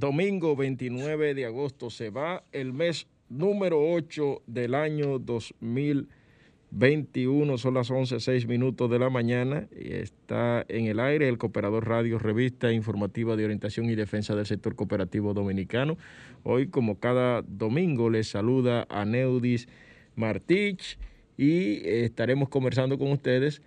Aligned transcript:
domingo 0.00 0.56
29 0.56 1.34
de 1.34 1.44
agosto 1.44 1.90
se 1.90 2.08
va 2.08 2.42
el 2.52 2.72
mes 2.72 3.06
número 3.28 3.92
8 3.92 4.44
del 4.46 4.74
año 4.74 5.18
2021. 5.18 7.58
Son 7.58 7.74
las 7.74 7.90
11.06 7.90 8.46
minutos 8.46 8.90
de 8.90 8.98
la 8.98 9.10
mañana 9.10 9.68
está 9.70 10.64
en 10.68 10.86
el 10.86 11.00
aire 11.00 11.28
el 11.28 11.36
Cooperador 11.36 11.86
Radio, 11.86 12.18
revista 12.18 12.72
informativa 12.72 13.36
de 13.36 13.44
orientación 13.44 13.90
y 13.90 13.94
defensa 13.94 14.34
del 14.34 14.46
sector 14.46 14.74
cooperativo 14.74 15.34
dominicano. 15.34 15.98
Hoy, 16.44 16.68
como 16.68 16.98
cada 16.98 17.42
domingo, 17.42 18.08
les 18.08 18.28
saluda 18.28 18.86
a 18.88 19.04
Neudis 19.04 19.68
Martich 20.16 20.98
y 21.36 21.86
estaremos 21.86 22.48
conversando 22.48 22.96
con 22.96 23.12
ustedes 23.12 23.60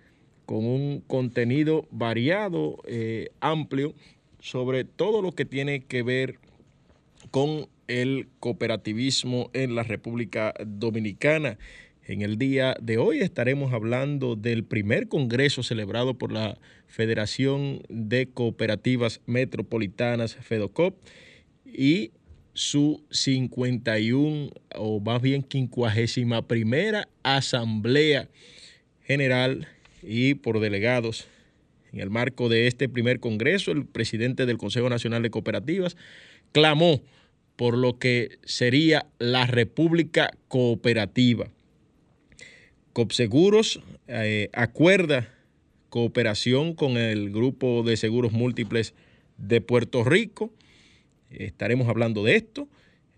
con 0.46 0.64
un 0.66 1.00
contenido 1.06 1.86
variado, 1.92 2.82
eh, 2.86 3.30
amplio 3.40 3.94
sobre 4.44 4.84
todo 4.84 5.22
lo 5.22 5.32
que 5.32 5.46
tiene 5.46 5.84
que 5.84 6.02
ver 6.02 6.38
con 7.30 7.66
el 7.88 8.28
cooperativismo 8.40 9.48
en 9.54 9.74
la 9.74 9.84
República 9.84 10.52
Dominicana. 10.66 11.56
En 12.06 12.20
el 12.20 12.36
día 12.36 12.76
de 12.78 12.98
hoy 12.98 13.20
estaremos 13.20 13.72
hablando 13.72 14.36
del 14.36 14.62
primer 14.64 15.08
congreso 15.08 15.62
celebrado 15.62 16.18
por 16.18 16.30
la 16.30 16.58
Federación 16.86 17.80
de 17.88 18.28
Cooperativas 18.28 19.22
Metropolitanas, 19.24 20.34
FEDOCOP, 20.34 20.94
y 21.64 22.10
su 22.52 23.02
51 23.08 24.50
o 24.76 25.00
más 25.00 25.22
bien 25.22 25.46
51 25.48 26.46
primera 26.46 27.08
Asamblea 27.22 28.28
General 29.06 29.66
y 30.02 30.34
por 30.34 30.60
delegados 30.60 31.28
en 31.94 32.00
el 32.00 32.10
marco 32.10 32.48
de 32.48 32.66
este 32.66 32.88
primer 32.88 33.20
Congreso, 33.20 33.70
el 33.70 33.86
presidente 33.86 34.46
del 34.46 34.58
Consejo 34.58 34.90
Nacional 34.90 35.22
de 35.22 35.30
Cooperativas 35.30 35.96
clamó 36.50 37.02
por 37.54 37.78
lo 37.78 38.00
que 38.00 38.38
sería 38.44 39.06
la 39.20 39.46
República 39.46 40.30
Cooperativa. 40.48 41.50
Copseguros 42.92 43.80
eh, 44.08 44.50
acuerda 44.52 45.28
cooperación 45.88 46.74
con 46.74 46.96
el 46.96 47.30
Grupo 47.30 47.84
de 47.84 47.96
Seguros 47.96 48.32
Múltiples 48.32 48.94
de 49.38 49.60
Puerto 49.60 50.02
Rico. 50.02 50.50
Estaremos 51.30 51.88
hablando 51.88 52.24
de 52.24 52.34
esto. 52.34 52.68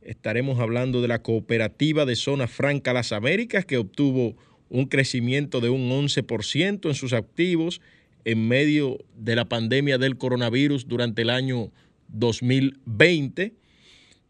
Estaremos 0.02 0.61
hablando 0.61 1.00
de 1.00 1.08
la 1.08 1.23
cooperativa 1.23 2.05
de 2.05 2.14
Zona 2.14 2.46
Franca 2.46 2.93
Las 2.93 3.12
Américas, 3.12 3.64
que 3.64 3.78
obtuvo 3.78 4.37
un 4.69 4.84
crecimiento 4.84 5.62
de 5.62 5.70
un 5.70 5.88
11% 5.90 6.88
en 6.88 6.94
sus 6.94 7.14
activos 7.14 7.81
en 8.26 8.49
medio 8.49 8.99
de 9.17 9.37
la 9.37 9.44
pandemia 9.44 9.99
del 9.99 10.19
coronavirus 10.19 10.88
durante 10.88 11.23
el 11.23 11.31
año 11.31 11.70
2020. 12.08 13.55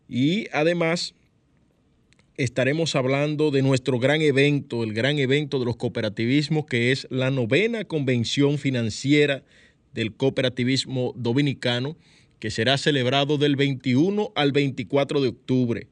Y 0.06 0.48
además 0.52 1.14
estaremos 2.36 2.94
hablando 2.94 3.50
de 3.50 3.62
nuestro 3.62 3.98
gran 3.98 4.20
evento, 4.20 4.84
el 4.84 4.92
gran 4.92 5.18
evento 5.18 5.58
de 5.58 5.64
los 5.64 5.76
cooperativismos, 5.76 6.66
que 6.66 6.92
es 6.92 7.06
la 7.10 7.30
novena 7.30 7.84
convención 7.86 8.58
financiera 8.58 9.42
del 9.94 10.12
cooperativismo 10.12 11.14
dominicano, 11.16 11.96
que 12.38 12.50
será 12.50 12.76
celebrado 12.76 13.38
del 13.38 13.56
21 13.56 14.30
al 14.34 14.52
24 14.52 15.22
de 15.22 15.28
octubre. 15.28 15.86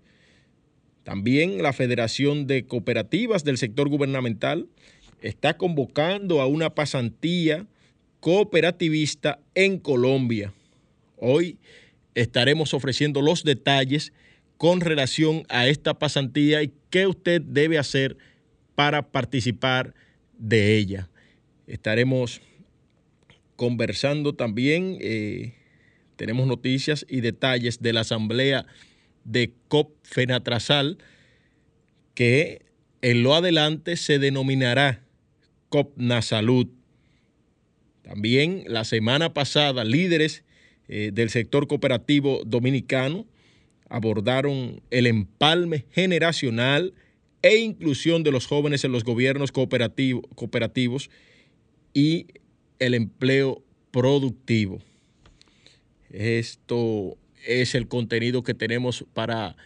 También 1.05 1.62
la 1.62 1.73
Federación 1.73 2.47
de 2.47 2.67
Cooperativas 2.67 3.45
del 3.45 3.56
Sector 3.56 3.89
Gubernamental 3.89 4.69
está 5.23 5.56
convocando 5.56 6.43
a 6.43 6.47
una 6.47 6.75
pasantía 6.75 7.67
cooperativista 8.25 9.38
en 9.55 9.79
Colombia. 9.79 10.55
Hoy 11.19 11.59
estaremos 12.15 12.73
ofreciendo 12.73 13.21
los 13.21 13.44
detalles 13.44 14.15
con 14.56 14.81
relación 14.81 15.43
a 15.50 15.67
esta 15.67 15.99
pasantía 15.99 16.62
y 16.62 16.73
qué 16.88 17.06
usted 17.06 17.43
debe 17.43 17.76
hacer 17.76 18.17
para 18.75 19.12
participar 19.12 19.93
de 20.38 20.79
ella. 20.79 21.11
Estaremos 21.67 22.41
conversando 23.56 24.32
también, 24.32 24.97
eh, 25.03 25.53
tenemos 26.17 26.47
noticias 26.47 27.05
y 27.06 27.20
detalles 27.20 27.82
de 27.82 27.93
la 27.93 28.00
asamblea 28.00 28.65
de 29.25 29.53
COP 29.69 29.99
Fenatrasal 30.03 30.97
que 32.15 32.65
en 33.03 33.23
lo 33.23 33.35
adelante 33.35 33.99
se 33.99 34.19
denominará 34.19 35.05
COP 35.69 35.99
Nasalud. 35.99 36.69
También 38.05 38.65
la 38.67 38.85
semana 38.85 39.33
pasada 39.33 39.83
líderes 39.83 40.45
eh, 40.89 41.11
del 41.12 41.31
sector 41.31 41.67
cooperativo 41.67 42.43
dominicano 42.45 43.27
abordaron 43.89 44.83
el 44.91 45.06
empalme 45.06 45.87
generacional 45.91 46.93
e 47.43 47.56
inclusión 47.56 48.23
de 48.23 48.31
los 48.31 48.47
jóvenes 48.47 48.85
en 48.85 48.93
los 48.93 49.05
gobiernos 49.05 49.53
cooperativos 49.53 51.11
y 51.95 52.27
el 52.79 52.95
empleo 52.95 53.62
productivo. 53.91 54.81
Esto 56.11 57.17
es 57.47 57.75
el 57.75 57.89
contenido 57.89 58.43
que 58.43 58.55
tenemos 58.55 59.05
para 59.15 59.56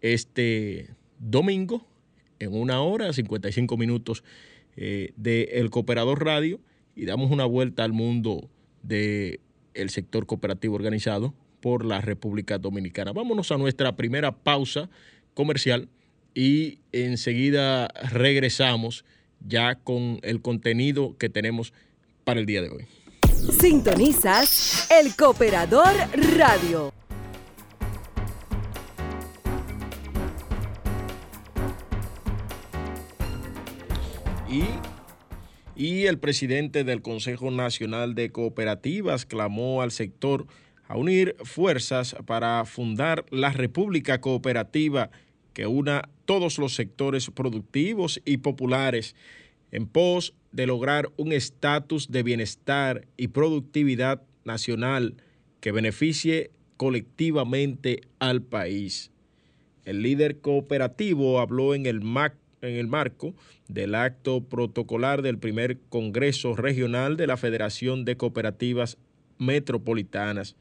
este 0.00 0.90
domingo, 1.18 1.86
en 2.38 2.54
una 2.54 2.80
hora, 2.80 3.12
55 3.12 3.76
minutos 3.76 4.22
eh, 4.76 5.12
de 5.16 5.42
El 5.54 5.70
Cooperador 5.70 6.24
Radio, 6.24 6.60
y 6.98 7.06
damos 7.06 7.30
una 7.30 7.44
vuelta 7.44 7.84
al 7.84 7.92
mundo 7.92 8.50
del 8.82 9.38
sector 9.86 10.26
cooperativo 10.26 10.74
organizado 10.74 11.32
por 11.60 11.84
la 11.84 12.00
República 12.00 12.58
Dominicana. 12.58 13.12
Vámonos 13.12 13.52
a 13.52 13.56
nuestra 13.56 13.94
primera 13.94 14.32
pausa 14.32 14.90
comercial 15.32 15.88
y 16.34 16.80
enseguida 16.90 17.86
regresamos 18.10 19.04
ya 19.46 19.76
con 19.76 20.18
el 20.22 20.42
contenido 20.42 21.16
que 21.18 21.28
tenemos 21.28 21.72
para 22.24 22.40
el 22.40 22.46
día 22.46 22.62
de 22.62 22.70
hoy. 22.70 22.86
Sintonizas 23.60 24.88
El 24.90 25.14
Cooperador 25.14 25.94
Radio. 26.36 26.92
Y, 34.50 34.64
y, 35.78 36.06
el 36.06 36.18
presidente 36.18 36.82
del 36.82 37.02
Consejo 37.02 37.52
Nacional 37.52 38.16
de 38.16 38.30
Cooperativas 38.30 39.24
clamó 39.24 39.80
al 39.80 39.92
sector 39.92 40.46
a 40.88 40.96
unir 40.96 41.36
fuerzas 41.44 42.16
para 42.26 42.64
fundar 42.64 43.24
la 43.30 43.50
República 43.52 44.20
Cooperativa 44.20 45.10
que 45.52 45.66
una 45.66 46.08
todos 46.24 46.58
los 46.58 46.74
sectores 46.74 47.30
productivos 47.30 48.20
y 48.24 48.38
populares 48.38 49.14
en 49.70 49.86
pos 49.86 50.34
de 50.50 50.66
lograr 50.66 51.10
un 51.16 51.32
estatus 51.32 52.10
de 52.10 52.22
bienestar 52.22 53.06
y 53.16 53.28
productividad 53.28 54.22
nacional 54.44 55.14
que 55.60 55.72
beneficie 55.72 56.50
colectivamente 56.76 58.00
al 58.18 58.42
país. 58.42 59.12
El 59.84 60.02
líder 60.02 60.40
cooperativo 60.40 61.40
habló 61.40 61.74
en 61.74 61.86
el, 61.86 62.00
en 62.62 62.76
el 62.76 62.86
marco 62.86 63.34
del 63.68 63.94
acto 63.94 64.42
protocolar 64.42 65.22
del 65.22 65.38
primer 65.38 65.78
Congreso 65.88 66.56
Regional 66.56 67.16
de 67.16 67.26
la 67.26 67.36
Federación 67.36 68.04
de 68.04 68.16
Cooperativas 68.16 68.98
Metropolitanas. 69.38 70.56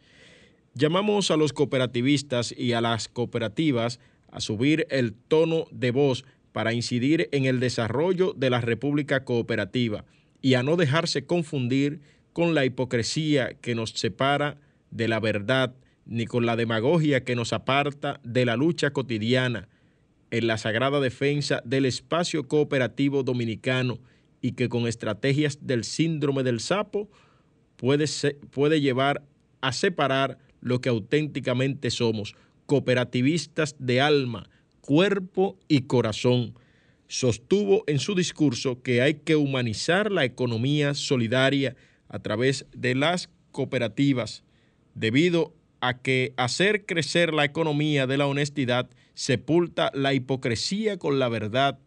Llamamos 0.73 1.31
a 1.31 1.37
los 1.37 1.53
cooperativistas 1.53 2.53
y 2.55 2.73
a 2.73 2.81
las 2.81 3.07
cooperativas 3.07 3.99
a 4.29 4.39
subir 4.41 4.85
el 4.89 5.13
tono 5.13 5.65
de 5.71 5.91
voz 5.91 6.25
para 6.51 6.73
incidir 6.73 7.29
en 7.31 7.45
el 7.45 7.59
desarrollo 7.59 8.33
de 8.33 8.49
la 8.49 8.61
República 8.61 9.23
Cooperativa 9.23 10.05
y 10.41 10.53
a 10.53 10.63
no 10.63 10.75
dejarse 10.75 11.25
confundir 11.25 12.01
con 12.33 12.53
la 12.53 12.65
hipocresía 12.65 13.55
que 13.55 13.73
nos 13.73 13.91
separa 13.91 14.57
de 14.91 15.07
la 15.07 15.19
verdad 15.19 15.73
ni 16.05 16.25
con 16.25 16.45
la 16.45 16.55
demagogia 16.55 17.23
que 17.23 17.35
nos 17.35 17.53
aparta 17.53 18.19
de 18.23 18.45
la 18.45 18.55
lucha 18.55 18.91
cotidiana 18.91 19.67
en 20.31 20.47
la 20.47 20.57
sagrada 20.57 20.99
defensa 20.99 21.61
del 21.65 21.85
espacio 21.85 22.47
cooperativo 22.47 23.23
dominicano 23.23 23.99
y 24.41 24.53
que 24.53 24.69
con 24.69 24.87
estrategias 24.87 25.59
del 25.65 25.83
síndrome 25.83 26.43
del 26.43 26.59
sapo 26.59 27.09
puede, 27.75 28.05
puede 28.51 28.81
llevar 28.81 29.23
a 29.61 29.71
separar 29.71 30.37
lo 30.61 30.81
que 30.81 30.89
auténticamente 30.89 31.91
somos, 31.91 32.35
cooperativistas 32.65 33.75
de 33.79 34.01
alma, 34.01 34.49
cuerpo 34.81 35.57
y 35.67 35.81
corazón. 35.81 36.55
Sostuvo 37.07 37.83
en 37.87 37.99
su 37.99 38.15
discurso 38.15 38.81
que 38.81 39.01
hay 39.01 39.15
que 39.15 39.37
humanizar 39.37 40.11
la 40.11 40.25
economía 40.25 40.93
solidaria 40.93 41.75
a 42.09 42.19
través 42.19 42.65
de 42.75 42.95
las 42.95 43.29
cooperativas, 43.51 44.43
debido 44.93 45.53
a 45.79 46.01
que 46.01 46.33
hacer 46.37 46.85
crecer 46.85 47.33
la 47.33 47.45
economía 47.45 48.07
de 48.07 48.17
la 48.17 48.27
honestidad 48.27 48.89
sepulta 49.17 49.89
la 49.95 50.13
hipocresía 50.13 50.97
con 50.97 51.17
la 51.17 51.27
verdad 51.27 51.79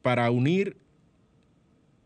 para 0.00 0.30
unir 0.30 0.78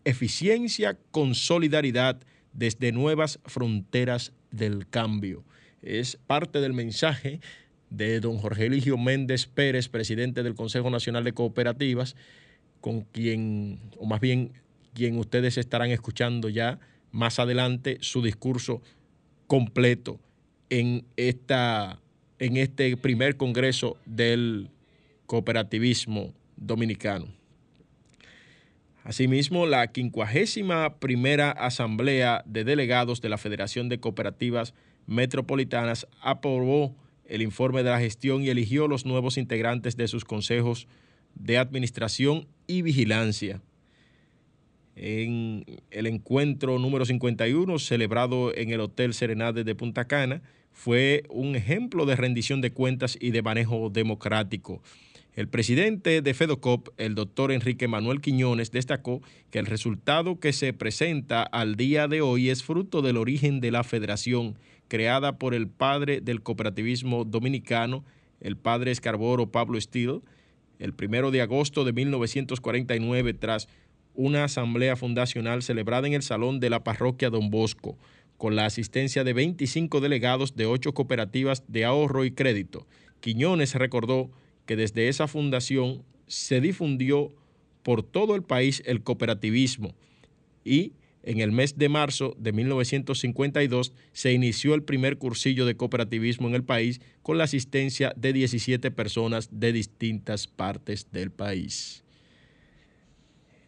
eficiencia 0.05 0.99
con 1.12 1.37
solidaridad 1.37 2.20
desde 2.52 2.90
nuevas 2.90 3.38
fronteras 3.44 4.32
del 4.50 4.88
cambio. 4.88 5.44
Es 5.82 6.17
parte 6.17 6.61
del 6.61 6.72
mensaje 6.72 7.38
de 7.90 8.19
don 8.19 8.38
Jorge 8.38 8.67
Eligio 8.67 8.99
Méndez 8.99 9.46
Pérez, 9.46 9.88
presidente 9.88 10.43
del 10.43 10.56
Consejo 10.56 10.90
Nacional 10.90 11.23
de 11.23 11.32
Cooperativas, 11.32 12.16
con 12.81 13.02
quien, 13.02 13.78
o 13.99 14.05
más 14.05 14.20
bien 14.20 14.50
quien 14.94 15.16
ustedes 15.16 15.58
estarán 15.58 15.93
escuchando 15.93 16.49
ya 16.49 16.81
más 17.12 17.38
adelante 17.38 17.99
su 18.00 18.20
discurso 18.20 18.82
completo 19.46 20.19
en, 20.70 21.05
esta, 21.16 22.00
en 22.40 22.56
este 22.56 22.96
primer 22.96 23.37
Congreso 23.37 23.96
del 24.06 24.70
Cooperativismo 25.26 26.32
Dominicano. 26.56 27.26
Asimismo, 29.04 29.66
la 29.66 29.92
quincuagésima 29.92 30.99
primera 30.99 31.50
Asamblea 31.50 32.42
de 32.47 32.64
Delegados 32.64 33.20
de 33.20 33.28
la 33.28 33.38
Federación 33.38 33.88
de 33.88 34.00
Cooperativas 34.00 34.75
Metropolitanas 35.06 36.06
aprobó 36.20 36.94
el 37.26 37.42
informe 37.42 37.82
de 37.82 37.90
la 37.90 38.00
gestión 38.00 38.42
y 38.42 38.49
eligió 38.49 38.88
los 38.88 39.06
nuevos 39.06 39.37
integrantes 39.38 39.97
de 39.97 40.09
sus 40.09 40.25
consejos 40.25 40.88
de 41.35 41.59
administración 41.59 42.47
y 42.66 42.82
vigilancia. 42.82 43.61
En 44.97 45.64
el 45.90 46.06
encuentro 46.06 46.78
número 46.78 47.04
51, 47.04 47.78
celebrado 47.78 48.54
en 48.54 48.70
el 48.70 48.80
Hotel 48.80 49.14
Serenade 49.14 49.64
de 49.64 49.75
Punta 49.75 50.06
Cana, 50.06 50.42
fue 50.72 51.24
un 51.28 51.56
ejemplo 51.56 52.06
de 52.06 52.16
rendición 52.16 52.60
de 52.60 52.72
cuentas 52.72 53.16
y 53.20 53.30
de 53.30 53.42
manejo 53.42 53.90
democrático. 53.90 54.82
El 55.34 55.48
presidente 55.48 56.22
de 56.22 56.34
FEDOCOP, 56.34 56.88
el 56.96 57.14
doctor 57.14 57.52
Enrique 57.52 57.86
Manuel 57.86 58.20
Quiñones, 58.20 58.72
destacó 58.72 59.22
que 59.50 59.60
el 59.60 59.66
resultado 59.66 60.40
que 60.40 60.52
se 60.52 60.72
presenta 60.72 61.42
al 61.42 61.76
día 61.76 62.08
de 62.08 62.20
hoy 62.20 62.50
es 62.50 62.64
fruto 62.64 63.00
del 63.00 63.16
origen 63.16 63.60
de 63.60 63.70
la 63.70 63.84
federación 63.84 64.58
creada 64.88 65.38
por 65.38 65.54
el 65.54 65.68
padre 65.68 66.20
del 66.20 66.42
cooperativismo 66.42 67.24
dominicano, 67.24 68.04
el 68.40 68.56
padre 68.56 68.90
Escarboro 68.90 69.52
Pablo 69.52 69.80
Steele, 69.80 70.20
el 70.80 70.94
primero 70.94 71.30
de 71.30 71.42
agosto 71.42 71.84
de 71.84 71.92
1949 71.92 73.34
tras 73.34 73.68
una 74.14 74.44
asamblea 74.44 74.96
fundacional 74.96 75.62
celebrada 75.62 76.08
en 76.08 76.14
el 76.14 76.22
salón 76.22 76.58
de 76.58 76.70
la 76.70 76.82
parroquia 76.82 77.30
Don 77.30 77.50
Bosco, 77.50 77.96
con 78.40 78.56
la 78.56 78.64
asistencia 78.64 79.23
de 79.23 79.35
25 79.35 80.00
delegados 80.00 80.56
de 80.56 80.64
ocho 80.64 80.94
cooperativas 80.94 81.62
de 81.68 81.85
ahorro 81.85 82.25
y 82.25 82.30
crédito. 82.30 82.87
Quiñones 83.20 83.75
recordó 83.75 84.30
que 84.64 84.76
desde 84.76 85.09
esa 85.09 85.28
fundación 85.28 86.04
se 86.26 86.62
difundió 86.62 87.35
por 87.82 88.02
todo 88.02 88.35
el 88.35 88.42
país 88.42 88.82
el 88.87 89.02
cooperativismo 89.02 89.94
y 90.64 90.94
en 91.23 91.40
el 91.40 91.52
mes 91.52 91.76
de 91.76 91.90
marzo 91.90 92.35
de 92.38 92.52
1952 92.52 93.92
se 94.14 94.32
inició 94.32 94.73
el 94.73 94.85
primer 94.85 95.18
cursillo 95.18 95.66
de 95.66 95.76
cooperativismo 95.76 96.49
en 96.49 96.54
el 96.54 96.64
país 96.64 97.02
con 97.23 97.37
la 97.37 97.44
asistencia 97.44 98.14
de 98.16 98.32
17 98.32 98.90
personas 98.90 99.50
de 99.52 99.75
distintas 99.75 100.47
partes 100.47 101.09
del 101.12 101.30
país. 101.30 102.04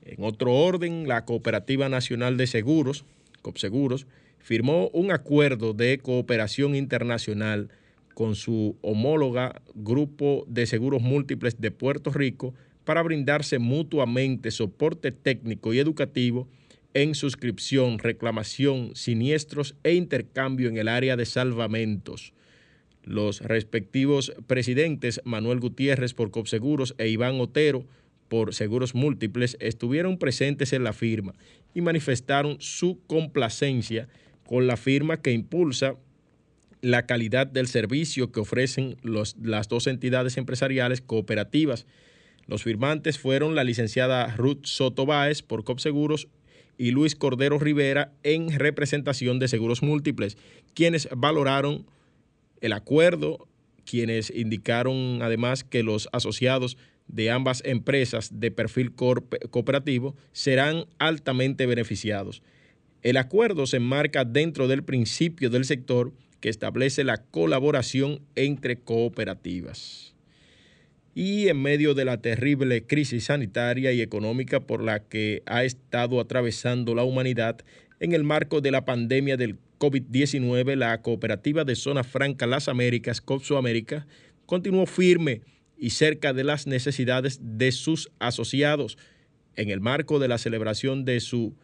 En 0.07 0.25
otro 0.25 0.55
orden, 0.55 1.07
la 1.07 1.26
Cooperativa 1.26 1.91
Nacional 1.91 2.38
de 2.38 2.47
Seguros, 2.47 3.05
COPSEGUROS, 3.43 4.07
firmó 4.43 4.89
un 4.93 5.13
acuerdo 5.13 5.73
de 5.73 5.99
cooperación 5.99 6.75
internacional 6.75 7.71
con 8.15 8.35
su 8.35 8.77
homóloga 8.83 9.63
Grupo 9.75 10.45
de 10.49 10.67
Seguros 10.67 11.01
Múltiples 11.01 11.61
de 11.61 11.71
Puerto 11.71 12.11
Rico 12.11 12.53
para 12.85 13.03
brindarse 13.03 13.59
mutuamente 13.59 14.51
soporte 14.51 15.13
técnico 15.13 15.73
y 15.73 15.79
educativo 15.79 16.49
en 16.95 17.15
suscripción, 17.15 17.99
reclamación, 17.99 18.95
siniestros 18.95 19.77
e 19.83 19.95
intercambio 19.95 20.69
en 20.69 20.77
el 20.77 20.89
área 20.89 21.17
de 21.17 21.25
salvamentos. 21.25 22.35
Los 23.05 23.41
respectivos 23.41 24.33
presidentes 24.47 25.21
Manuel 25.25 25.61
Gutiérrez 25.61 26.15
por 26.15 26.31
Copseguros 26.31 26.95
e 26.99 27.09
Iván 27.09 27.41
Otero 27.41 27.87
por 28.29 28.55
Seguros 28.55 28.95
Múltiples 28.95 29.57
estuvieron 29.61 30.19
presentes 30.19 30.73
en 30.73 30.85
la 30.85 30.93
firma 30.93 31.35
y 31.75 31.81
manifestaron 31.81 32.57
su 32.61 33.01
complacencia 33.07 34.09
con 34.47 34.67
la 34.67 34.77
firma 34.77 35.21
que 35.21 35.33
impulsa 35.33 35.97
la 36.81 37.07
calidad 37.07 37.47
del 37.47 37.69
servicio 37.69 38.33
que 38.33 38.41
ofrecen 38.41 38.97
las 39.03 39.69
dos 39.69 39.87
entidades 39.87 40.37
empresariales 40.37 41.01
cooperativas. 41.01 41.87
Los 42.47 42.65
firmantes 42.65 43.19
fueron 43.19 43.55
la 43.55 43.65
licenciada 43.65 44.35
Ruth 44.37 44.65
Soto 44.65 45.07
Báez 45.07 45.43
por 45.43 45.63
Copseguros 45.63 46.29
y 46.77 46.91
Luis 46.91 47.15
Cordero 47.15 47.59
Rivera 47.59 48.13
en 48.25 48.59
representación 48.59 49.39
de 49.39 49.47
Seguros 49.47 49.83
Múltiples, 49.83 50.37
quienes 50.75 51.09
valoraron 51.15 51.87
el 52.61 52.73
acuerdo, 52.73 53.47
quienes 53.85 54.31
indicaron 54.31 55.21
además 55.23 55.63
que 55.63 55.85
los 55.85 56.09
asociados 56.13 56.77
de 57.07 57.31
ambas 57.31 57.63
empresas 57.65 58.41
de 58.41 58.51
perfil 58.51 58.93
cooperativo 58.95 60.17
serán 60.33 60.87
altamente 60.99 61.67
beneficiados. 61.67 62.43
El 63.02 63.16
acuerdo 63.16 63.66
se 63.66 63.78
enmarca 63.78 64.25
dentro 64.25 64.68
del 64.68 64.85
principio 64.85 65.50
del 65.50 65.64
sector 65.64 66.12
que 66.40 66.49
establece 66.49 67.02
la 67.02 67.18
colaboración 67.18 68.21
entre 68.37 68.76
cooperativas. 68.76 70.14
Y 71.14 71.49
en 71.49 71.61
medio 71.61 71.94
de 71.94 72.04
la 72.04 72.21
terrible 72.21 72.87
crisis 72.87 73.25
sanitaria 73.25 73.92
y 73.92 74.00
económica 74.00 74.61
por 74.61 74.82
la 74.82 75.00
que 75.00 75.42
ha 75.47 75.64
estado 75.64 76.21
atravesando 76.21 76.94
la 76.94 77.04
humanidad, 77.04 77.59
en 78.00 78.12
el 78.12 78.25
marco 78.25 78.61
de 78.61 78.71
la 78.71 78.85
pandemia 78.85 79.37
del 79.37 79.59
COVID-19, 79.78 80.76
la 80.76 81.02
cooperativa 81.02 81.64
de 81.64 81.76
Zona 81.76 82.04
Franca 82.04 82.47
Las 82.47 82.68
Américas, 82.68 83.21
COPSO 83.21 83.59
América, 83.59 84.06
continuó 84.47 84.87
firme 84.87 85.42
y 85.76 85.90
cerca 85.90 86.32
de 86.32 86.44
las 86.44 86.68
necesidades 86.68 87.40
de 87.42 87.73
sus 87.73 88.11
asociados 88.21 88.97
en 89.56 89.71
el 89.71 89.80
marco 89.80 90.18
de 90.18 90.28
la 90.28 90.38
celebración 90.38 91.04
de 91.04 91.21
su 91.21 91.54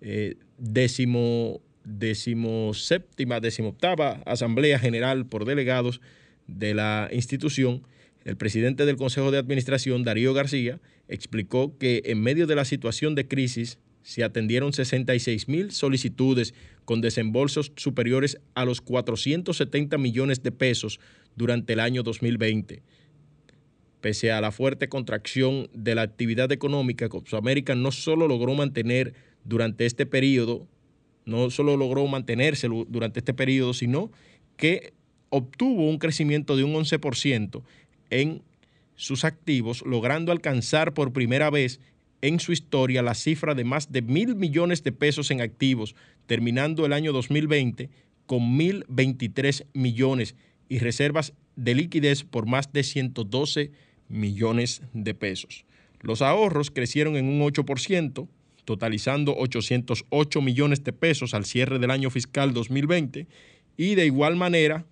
eh, 0.00 0.36
décimo 0.58 1.60
decimoséptima, 1.84 3.40
decimoctava 3.40 4.20
Asamblea 4.26 4.78
General 4.78 5.26
por 5.26 5.44
Delegados 5.44 6.00
de 6.46 6.74
la 6.74 7.08
institución, 7.12 7.82
el 8.24 8.36
presidente 8.36 8.84
del 8.84 8.96
Consejo 8.96 9.30
de 9.30 9.38
Administración, 9.38 10.04
Darío 10.04 10.34
García, 10.34 10.80
explicó 11.08 11.78
que 11.78 12.02
en 12.04 12.20
medio 12.20 12.46
de 12.46 12.56
la 12.56 12.64
situación 12.64 13.14
de 13.14 13.26
crisis 13.26 13.78
se 14.02 14.24
atendieron 14.24 14.72
66 14.72 15.48
mil 15.48 15.70
solicitudes 15.70 16.54
con 16.84 17.00
desembolsos 17.00 17.72
superiores 17.76 18.38
a 18.54 18.64
los 18.64 18.80
470 18.80 19.98
millones 19.98 20.42
de 20.42 20.52
pesos 20.52 21.00
durante 21.36 21.74
el 21.74 21.80
año 21.80 22.02
2020. 22.02 22.82
Pese 24.00 24.30
a 24.30 24.40
la 24.40 24.52
fuerte 24.52 24.88
contracción 24.88 25.68
de 25.74 25.94
la 25.94 26.02
actividad 26.02 26.52
económica, 26.52 27.08
América 27.32 27.74
no 27.74 27.90
solo 27.90 28.28
logró 28.28 28.54
mantener 28.54 29.14
durante 29.44 29.86
este 29.86 30.06
periodo 30.06 30.66
no 31.24 31.50
solo 31.50 31.76
logró 31.76 32.06
mantenerse 32.06 32.68
durante 32.88 33.20
este 33.20 33.34
periodo, 33.34 33.74
sino 33.74 34.10
que 34.56 34.94
obtuvo 35.28 35.88
un 35.88 35.98
crecimiento 35.98 36.56
de 36.56 36.64
un 36.64 36.72
11% 36.74 37.62
en 38.10 38.42
sus 38.96 39.24
activos, 39.24 39.82
logrando 39.84 40.32
alcanzar 40.32 40.94
por 40.94 41.12
primera 41.12 41.50
vez 41.50 41.80
en 42.22 42.40
su 42.40 42.52
historia 42.52 43.02
la 43.02 43.14
cifra 43.14 43.54
de 43.54 43.64
más 43.64 43.92
de 43.92 44.02
mil 44.02 44.34
millones 44.34 44.82
de 44.82 44.92
pesos 44.92 45.30
en 45.30 45.40
activos, 45.40 45.94
terminando 46.26 46.86
el 46.86 46.92
año 46.92 47.12
2020 47.12 47.90
con 48.26 48.58
1.023 48.58 49.66
millones 49.74 50.34
y 50.68 50.78
reservas 50.78 51.32
de 51.56 51.74
liquidez 51.74 52.24
por 52.24 52.46
más 52.46 52.72
de 52.72 52.82
112 52.82 53.70
millones 54.08 54.82
de 54.92 55.14
pesos. 55.14 55.64
Los 56.00 56.22
ahorros 56.22 56.70
crecieron 56.70 57.16
en 57.16 57.26
un 57.26 57.40
8%, 57.40 58.28
totalizando 58.68 59.34
808 59.34 60.42
millones 60.42 60.84
de 60.84 60.92
pesos 60.92 61.32
al 61.32 61.46
cierre 61.46 61.78
del 61.78 61.90
año 61.90 62.10
fiscal 62.10 62.52
2020 62.52 63.26
y 63.78 63.94
de 63.94 64.04
igual 64.04 64.36
manera 64.36 64.84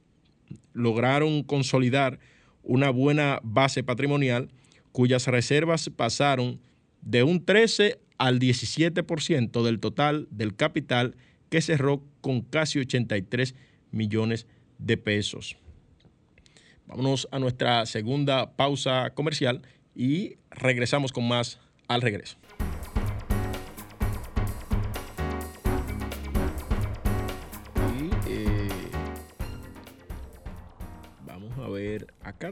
lograron 0.73 1.42
consolidar 1.42 2.18
una 2.62 2.88
buena 2.88 3.38
base 3.42 3.83
patrimonial 3.83 4.49
cuyas 4.92 5.26
reservas 5.26 5.90
pasaron 5.95 6.59
de 7.02 7.23
un 7.23 7.45
13 7.45 8.00
al 8.16 8.38
17% 8.38 9.62
del 9.62 9.78
total 9.78 10.26
del 10.30 10.56
capital 10.56 11.14
que 11.50 11.61
cerró 11.61 12.02
con 12.23 12.40
casi 12.40 12.78
83 12.78 13.54
millones 13.90 14.47
de 14.78 14.97
pesos. 14.97 15.59
Vámonos 16.87 17.28
a 17.30 17.38
nuestra 17.38 17.85
segunda 17.85 18.56
pausa 18.56 19.11
comercial 19.11 19.61
y 19.95 20.38
regresamos 20.50 21.12
con 21.12 21.28
más 21.28 21.61
al 21.88 22.00
regreso. 22.00 22.38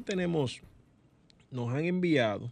Tenemos, 0.02 0.62
nos 1.50 1.72
han 1.72 1.84
enviado 1.84 2.50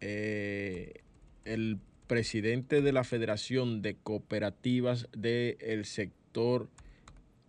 eh, 0.00 1.02
el 1.44 1.78
presidente 2.06 2.82
de 2.82 2.92
la 2.92 3.04
Federación 3.04 3.82
de 3.82 3.96
Cooperativas 3.96 5.08
del 5.16 5.84
Sector 5.84 6.68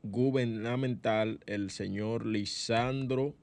Gubernamental, 0.04 1.40
el 1.46 1.70
señor 1.72 2.26
Lisandro 2.26 3.36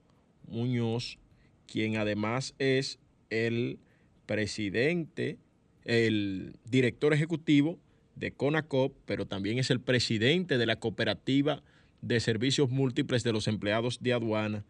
Muñoz, 0.46 1.18
quien 1.66 1.96
además 1.96 2.54
es 2.58 2.98
el 3.30 3.78
presidente, 4.26 5.38
el 5.84 6.56
director 6.64 7.12
ejecutivo 7.12 7.78
de 8.16 8.32
CONACOP, 8.32 8.94
pero 9.06 9.26
también 9.26 9.58
es 9.58 9.70
el 9.70 9.80
presidente 9.80 10.58
de 10.58 10.66
la 10.66 10.76
cooperativa 10.76 11.62
de 12.02 12.20
servicios 12.20 12.70
múltiples 12.70 13.24
de 13.24 13.32
los 13.32 13.48
empleados 13.48 14.02
de 14.02 14.12
aduana 14.12 14.64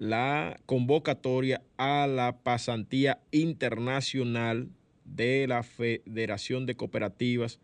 la 0.00 0.58
convocatoria 0.64 1.62
a 1.76 2.06
la 2.06 2.38
pasantía 2.38 3.20
internacional 3.32 4.70
de 5.04 5.46
la 5.46 5.62
Federación 5.62 6.64
de 6.64 6.74
Cooperativas 6.74 7.60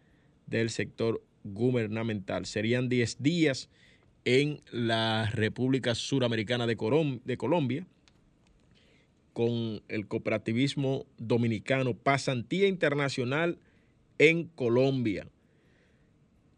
del 0.47 0.69
sector 0.69 1.25
gubernamental. 1.45 2.45
Serían 2.45 2.91
10 2.91 3.23
días 3.23 3.71
en 4.27 4.61
la 4.71 5.31
República 5.33 5.95
Suramericana 5.95 6.67
de, 6.67 6.77
Colombia 6.77 7.87
con 9.33 9.81
el 9.89 10.07
cooperativismo 10.07 11.07
dominicano, 11.17 11.95
pasantía 11.95 12.69
internacional 12.69 13.59
en 14.19 14.45
Colombia, 14.45 15.27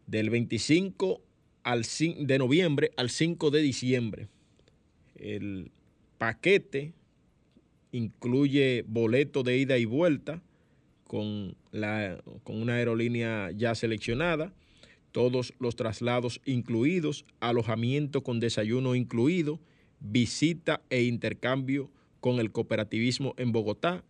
del 0.07 0.29
25 0.29 1.21
al, 1.63 1.83
de 2.17 2.37
noviembre 2.37 2.91
al 2.97 3.09
5 3.09 3.49
de 3.49 3.61
diciembre. 3.61 4.27
El 5.19 5.71
paquete 6.17 6.93
incluye 7.91 8.83
boleto 8.87 9.43
de 9.43 9.57
ida 9.57 9.77
y 9.77 9.85
vuelta 9.85 10.41
con, 11.05 11.55
la, 11.71 12.21
con 12.43 12.61
una 12.61 12.75
aerolínea 12.75 13.51
ya 13.51 13.73
seleccionada, 13.75 14.53
todos 15.11 15.53
los 15.59 15.75
traslados 15.75 16.39
incluidos, 16.45 17.25
alojamiento 17.39 18.21
con 18.21 18.39
desayuno 18.39 18.95
incluido, 18.95 19.59
visita 19.99 20.81
e 20.89 21.03
intercambio 21.03 21.89
con 22.19 22.39
el 22.39 22.51
cooperativismo 22.51 23.33
en 23.37 23.51
Bogotá, 23.51 24.03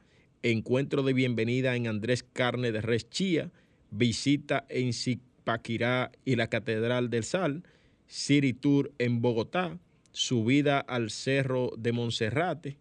encuentro 0.44 1.04
de 1.04 1.14
bienvenida 1.14 1.76
en 1.76 1.88
Andrés 1.88 2.24
Carne 2.24 2.72
de 2.72 2.82
Res 2.82 3.10
Chía, 3.10 3.52
visita 3.92 4.66
en 4.70 4.94
Zipaquirá 4.94 6.12
y 6.26 6.36
la 6.36 6.48
Catedral 6.48 7.10
del 7.10 7.24
Sal, 7.24 7.64
City 8.08 8.54
Tour 8.54 8.92
en 8.98 9.22
Bogotá, 9.22 9.78
subida 10.12 10.80
al 10.80 11.10
Cerro 11.10 11.72
de 11.78 11.92
Monserrate, 11.92 12.78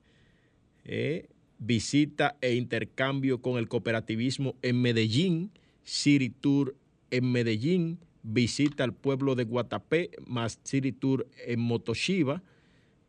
eh, 0.85 1.28
visita 1.58 2.37
e 2.40 2.54
intercambio 2.54 3.42
con 3.42 3.58
el 3.58 3.68
cooperativismo 3.68 4.56
en 4.62 4.80
Medellín, 4.80 5.50
City 5.85 6.30
Tour 6.30 6.76
en 7.11 7.30
Medellín, 7.30 7.99
visita 8.23 8.85
al 8.85 8.94
pueblo 8.94 9.35
de 9.35 9.44
Guatapé, 9.44 10.11
más 10.26 10.61
City 10.62 10.92
Tour 10.92 11.26
en 11.47 11.61
Motoshiba, 11.61 12.42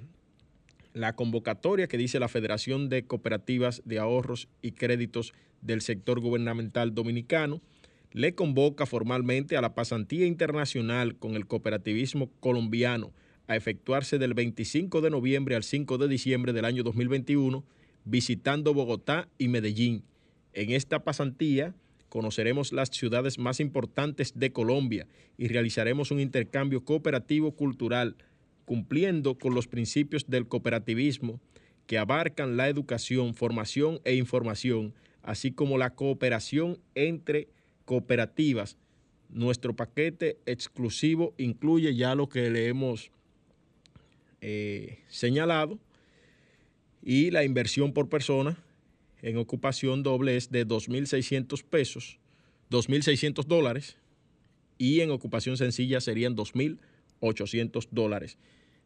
la 0.94 1.14
convocatoria 1.16 1.88
que 1.88 1.98
dice 1.98 2.20
la 2.20 2.30
Federación 2.30 2.90
de 2.90 3.06
Cooperativas 3.06 3.82
de 3.86 4.00
Ahorros 4.00 4.48
y 4.62 4.72
Créditos 4.72 5.34
del 5.62 5.82
Sector 5.82 6.20
Gubernamental 6.22 6.96
Dominicano 6.96 7.62
le 8.16 8.34
convoca 8.34 8.86
formalmente 8.86 9.58
a 9.58 9.62
la 9.62 9.76
pasantía 9.76 10.26
internacional 10.26 11.18
con 11.18 11.36
el 11.36 11.48
cooperativismo 11.48 12.32
colombiano 12.40 13.12
a 13.48 13.58
efectuarse 13.58 14.18
del 14.18 14.34
25 14.34 15.02
de 15.02 15.10
noviembre 15.10 15.54
al 15.54 15.64
5 15.64 15.98
de 15.98 16.08
diciembre 16.08 16.54
del 16.54 16.64
año 16.64 16.82
2021, 16.84 17.66
visitando 18.06 18.74
Bogotá 18.74 19.28
y 19.38 19.50
Medellín. 19.50 20.06
En 20.54 20.72
esta 20.72 21.04
pasantía 21.04 21.76
conoceremos 22.08 22.72
las 22.72 22.88
ciudades 22.88 23.38
más 23.38 23.60
importantes 23.60 24.32
de 24.34 24.54
Colombia 24.54 25.08
y 25.38 25.50
realizaremos 25.50 26.10
un 26.10 26.22
intercambio 26.22 26.86
cooperativo 26.86 27.52
cultural 27.52 28.16
cumpliendo 28.64 29.38
con 29.38 29.54
los 29.54 29.68
principios 29.68 30.26
del 30.30 30.48
cooperativismo 30.48 31.42
que 31.86 31.98
abarcan 31.98 32.56
la 32.56 32.70
educación, 32.70 33.34
formación 33.34 34.00
e 34.06 34.16
información, 34.16 34.94
así 35.22 35.52
como 35.52 35.78
la 35.78 35.96
cooperación 35.96 36.80
entre 36.96 37.50
cooperativas. 37.86 38.77
Nuestro 39.30 39.75
paquete 39.75 40.39
exclusivo 40.46 41.34
incluye 41.38 41.96
ya 41.96 42.15
lo 42.15 42.30
que 42.30 42.50
le 42.50 42.68
hemos 42.68 43.12
eh, 44.42 45.00
señalado 45.08 45.80
y 47.01 47.32
la 47.32 47.44
inversión 47.44 47.94
por 47.94 48.10
persona 48.10 48.58
en 49.22 49.38
ocupación 49.38 50.04
doble 50.04 50.38
es 50.38 50.51
de 50.51 50.68
2.600 50.68 51.63
pesos, 51.63 52.20
2.600 52.70 53.46
dólares 53.46 53.98
y 54.77 55.00
en 55.00 55.12
ocupación 55.12 55.58
sencilla 55.58 56.01
serían 56.01 56.36
2.800 56.36 57.88
dólares. 57.92 58.38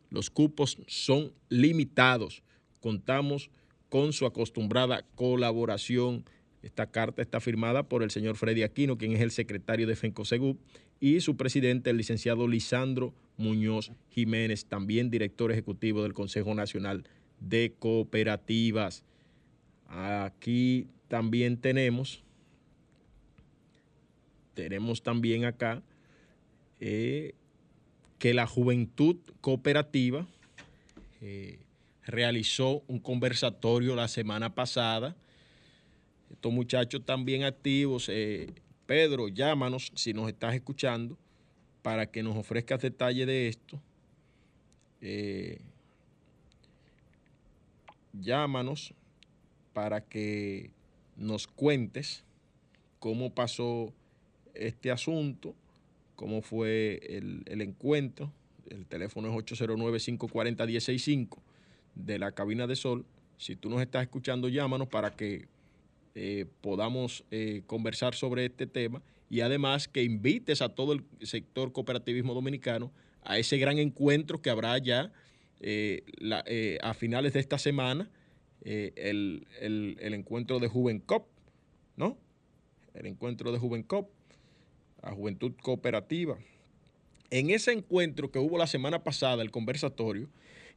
Los 0.09 0.29
cupos 0.29 0.77
son 0.87 1.33
limitados. 1.49 2.41
Contamos 2.79 3.49
con 3.89 4.13
su 4.13 4.25
acostumbrada 4.25 5.05
colaboración. 5.15 6.25
Esta 6.61 6.87
carta 6.87 7.21
está 7.21 7.39
firmada 7.39 7.83
por 7.83 8.03
el 8.03 8.11
señor 8.11 8.35
Freddy 8.35 8.63
Aquino, 8.63 8.97
quien 8.97 9.13
es 9.13 9.21
el 9.21 9.31
secretario 9.31 9.87
de 9.87 9.95
FENCOSEGUP, 9.95 10.59
y 10.99 11.21
su 11.21 11.37
presidente, 11.37 11.89
el 11.89 11.97
licenciado 11.97 12.47
Lisandro 12.47 13.13
Muñoz 13.37 13.91
Jiménez, 14.09 14.65
también 14.65 15.09
director 15.09 15.51
ejecutivo 15.51 16.03
del 16.03 16.13
Consejo 16.13 16.53
Nacional 16.53 17.05
de 17.39 17.73
Cooperativas. 17.79 19.03
Aquí 19.87 20.87
también 21.07 21.57
tenemos, 21.57 22.23
tenemos 24.53 25.01
también 25.01 25.45
acá 25.45 25.81
eh, 26.81 27.33
que 28.19 28.33
la 28.33 28.45
Juventud 28.45 29.15
Cooperativa 29.39 30.27
eh, 31.21 31.59
realizó 32.05 32.83
un 32.87 32.99
conversatorio 32.99 33.95
la 33.95 34.09
semana 34.09 34.53
pasada. 34.53 35.15
Estos 36.31 36.51
muchachos 36.51 37.05
también 37.05 37.43
activos. 37.43 38.07
Eh, 38.09 38.53
Pedro, 38.85 39.27
llámanos 39.27 39.91
si 39.95 40.13
nos 40.13 40.27
estás 40.29 40.55
escuchando 40.55 41.17
para 41.81 42.05
que 42.05 42.23
nos 42.23 42.35
ofrezcas 42.35 42.81
detalles 42.81 43.27
de 43.27 43.47
esto. 43.47 43.79
Eh, 45.01 45.59
llámanos 48.13 48.93
para 49.73 50.01
que 50.01 50.71
nos 51.15 51.47
cuentes 51.47 52.23
cómo 52.99 53.33
pasó 53.33 53.93
este 54.53 54.91
asunto 54.91 55.55
cómo 56.19 56.41
fue 56.41 56.99
el, 57.07 57.61
encuentro. 57.61 58.29
El 58.69 58.85
teléfono 58.85 59.29
es 59.29 59.35
809-540-165 59.45 61.37
de 61.95 62.19
la 62.19 62.33
cabina 62.33 62.67
de 62.67 62.75
sol. 62.75 63.05
Si 63.37 63.55
tú 63.55 63.69
nos 63.69 63.81
estás 63.81 64.01
escuchando, 64.01 64.49
llámanos 64.49 64.89
para 64.89 65.15
que 65.15 65.47
eh, 66.21 66.47
podamos 66.59 67.23
eh, 67.31 67.61
conversar 67.65 68.13
sobre 68.13 68.43
este 68.43 68.67
tema 68.67 69.01
y 69.29 69.39
además 69.39 69.87
que 69.87 70.03
invites 70.03 70.61
a 70.61 70.67
todo 70.67 70.91
el 70.91 71.05
sector 71.21 71.71
cooperativismo 71.71 72.33
dominicano 72.33 72.91
a 73.23 73.37
ese 73.37 73.57
gran 73.57 73.79
encuentro 73.79 74.41
que 74.41 74.49
habrá 74.49 74.77
ya 74.79 75.13
eh, 75.61 76.77
a 76.83 76.93
finales 76.93 77.31
de 77.31 77.39
esta 77.39 77.57
semana, 77.57 78.11
el, 78.65 79.47
el, 79.61 80.13
encuentro 80.13 80.59
de 80.59 80.67
Juvencop, 80.67 81.25
¿no? 81.95 82.17
El 82.93 83.05
encuentro 83.05 83.53
de 83.53 83.57
Juvencop 83.57 84.09
a 85.01 85.13
Juventud 85.13 85.53
Cooperativa. 85.61 86.37
En 87.29 87.49
ese 87.49 87.71
encuentro 87.71 88.29
que 88.29 88.39
hubo 88.39 88.57
la 88.57 88.67
semana 88.67 89.05
pasada, 89.05 89.41
el 89.41 89.51
conversatorio, 89.51 90.27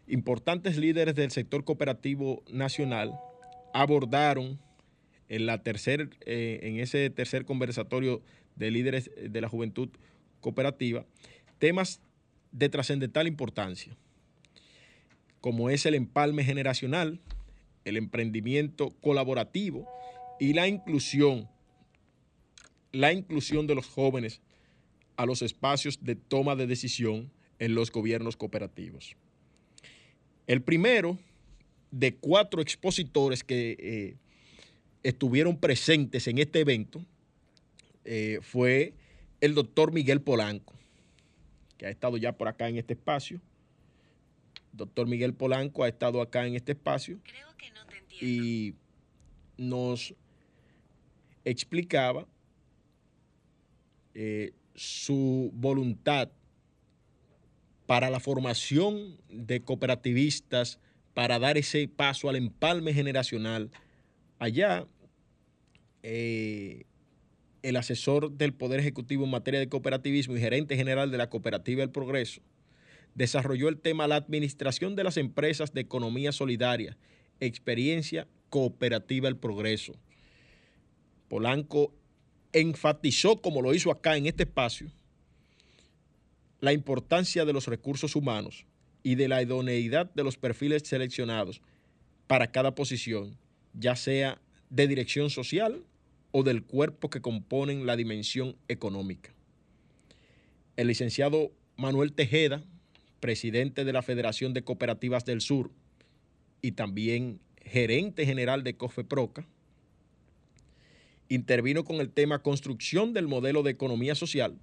importantes 0.06 0.76
líderes 0.76 1.16
del 1.16 1.32
sector 1.32 1.64
cooperativo 1.64 2.44
nacional 2.48 3.18
abordaron 3.74 4.60
en, 5.32 5.46
la 5.46 5.62
tercer, 5.62 6.10
eh, 6.26 6.60
en 6.62 6.78
ese 6.78 7.08
tercer 7.08 7.46
conversatorio 7.46 8.22
de 8.54 8.70
líderes 8.70 9.10
de 9.16 9.40
la 9.40 9.48
juventud 9.48 9.88
cooperativa 10.40 11.06
temas 11.58 12.02
de 12.50 12.68
trascendental 12.68 13.26
importancia, 13.26 13.96
como 15.40 15.70
es 15.70 15.86
el 15.86 15.94
empalme 15.94 16.44
generacional, 16.44 17.18
el 17.84 17.96
emprendimiento 17.96 18.90
colaborativo 19.00 19.88
y 20.38 20.52
la 20.52 20.68
inclusión 20.68 21.48
la 22.92 23.10
inclusión 23.14 23.66
de 23.66 23.74
los 23.74 23.86
jóvenes 23.86 24.42
a 25.16 25.24
los 25.24 25.40
espacios 25.40 26.04
de 26.04 26.14
toma 26.14 26.56
de 26.56 26.66
decisión 26.66 27.32
en 27.58 27.74
los 27.74 27.90
gobiernos 27.90 28.36
cooperativos. 28.36 29.16
El 30.46 30.60
primero 30.60 31.18
de 31.90 32.16
cuatro 32.16 32.60
expositores 32.60 33.44
que 33.44 33.76
eh, 33.78 34.16
estuvieron 35.02 35.58
presentes 35.58 36.26
en 36.28 36.38
este 36.38 36.60
evento 36.60 37.04
eh, 38.04 38.38
fue 38.42 38.94
el 39.40 39.54
doctor 39.54 39.92
Miguel 39.92 40.20
Polanco, 40.20 40.74
que 41.78 41.86
ha 41.86 41.90
estado 41.90 42.16
ya 42.16 42.32
por 42.32 42.48
acá 42.48 42.68
en 42.68 42.78
este 42.78 42.94
espacio. 42.94 43.40
Doctor 44.72 45.06
Miguel 45.06 45.34
Polanco 45.34 45.84
ha 45.84 45.88
estado 45.88 46.20
acá 46.20 46.46
en 46.46 46.54
este 46.54 46.72
espacio 46.72 47.20
y 48.20 48.74
nos 49.56 50.14
explicaba 51.44 52.26
eh, 54.14 54.52
su 54.74 55.50
voluntad 55.54 56.30
para 57.86 58.10
la 58.10 58.20
formación 58.20 59.18
de 59.28 59.60
cooperativistas, 59.60 60.78
para 61.14 61.38
dar 61.38 61.58
ese 61.58 61.88
paso 61.88 62.28
al 62.28 62.36
empalme 62.36 62.94
generacional. 62.94 63.70
Allá, 64.42 64.88
eh, 66.02 66.82
el 67.62 67.76
asesor 67.76 68.32
del 68.32 68.52
Poder 68.52 68.80
Ejecutivo 68.80 69.24
en 69.24 69.30
materia 69.30 69.60
de 69.60 69.68
cooperativismo 69.68 70.36
y 70.36 70.40
gerente 70.40 70.74
general 70.74 71.12
de 71.12 71.18
la 71.18 71.30
Cooperativa 71.30 71.84
El 71.84 71.90
Progreso, 71.90 72.40
desarrolló 73.14 73.68
el 73.68 73.78
tema 73.78 74.08
La 74.08 74.16
administración 74.16 74.96
de 74.96 75.04
las 75.04 75.16
empresas 75.16 75.72
de 75.74 75.82
economía 75.82 76.32
solidaria, 76.32 76.96
experiencia 77.38 78.26
cooperativa 78.50 79.28
El 79.28 79.36
Progreso. 79.36 79.92
Polanco 81.28 81.94
enfatizó, 82.52 83.40
como 83.40 83.62
lo 83.62 83.72
hizo 83.74 83.92
acá 83.92 84.16
en 84.16 84.26
este 84.26 84.42
espacio, 84.42 84.90
la 86.58 86.72
importancia 86.72 87.44
de 87.44 87.52
los 87.52 87.68
recursos 87.68 88.16
humanos 88.16 88.66
y 89.04 89.14
de 89.14 89.28
la 89.28 89.40
idoneidad 89.40 90.12
de 90.12 90.24
los 90.24 90.36
perfiles 90.36 90.82
seleccionados 90.84 91.62
para 92.26 92.50
cada 92.50 92.74
posición, 92.74 93.38
ya 93.74 93.96
sea 93.96 94.40
de 94.70 94.88
dirección 94.88 95.30
social 95.30 95.84
o 96.30 96.42
del 96.42 96.64
cuerpo 96.64 97.10
que 97.10 97.20
componen 97.20 97.86
la 97.86 97.96
dimensión 97.96 98.56
económica. 98.68 99.34
El 100.76 100.88
licenciado 100.88 101.52
Manuel 101.76 102.12
Tejeda, 102.12 102.64
presidente 103.20 103.84
de 103.84 103.92
la 103.92 104.02
Federación 104.02 104.54
de 104.54 104.64
Cooperativas 104.64 105.24
del 105.24 105.40
Sur 105.40 105.70
y 106.62 106.72
también 106.72 107.40
gerente 107.64 108.24
general 108.24 108.64
de 108.64 108.76
COFEPROCA, 108.76 109.46
intervino 111.28 111.84
con 111.84 111.96
el 111.96 112.10
tema 112.10 112.42
construcción 112.42 113.12
del 113.12 113.28
modelo 113.28 113.62
de 113.62 113.70
economía 113.70 114.14
social 114.14 114.58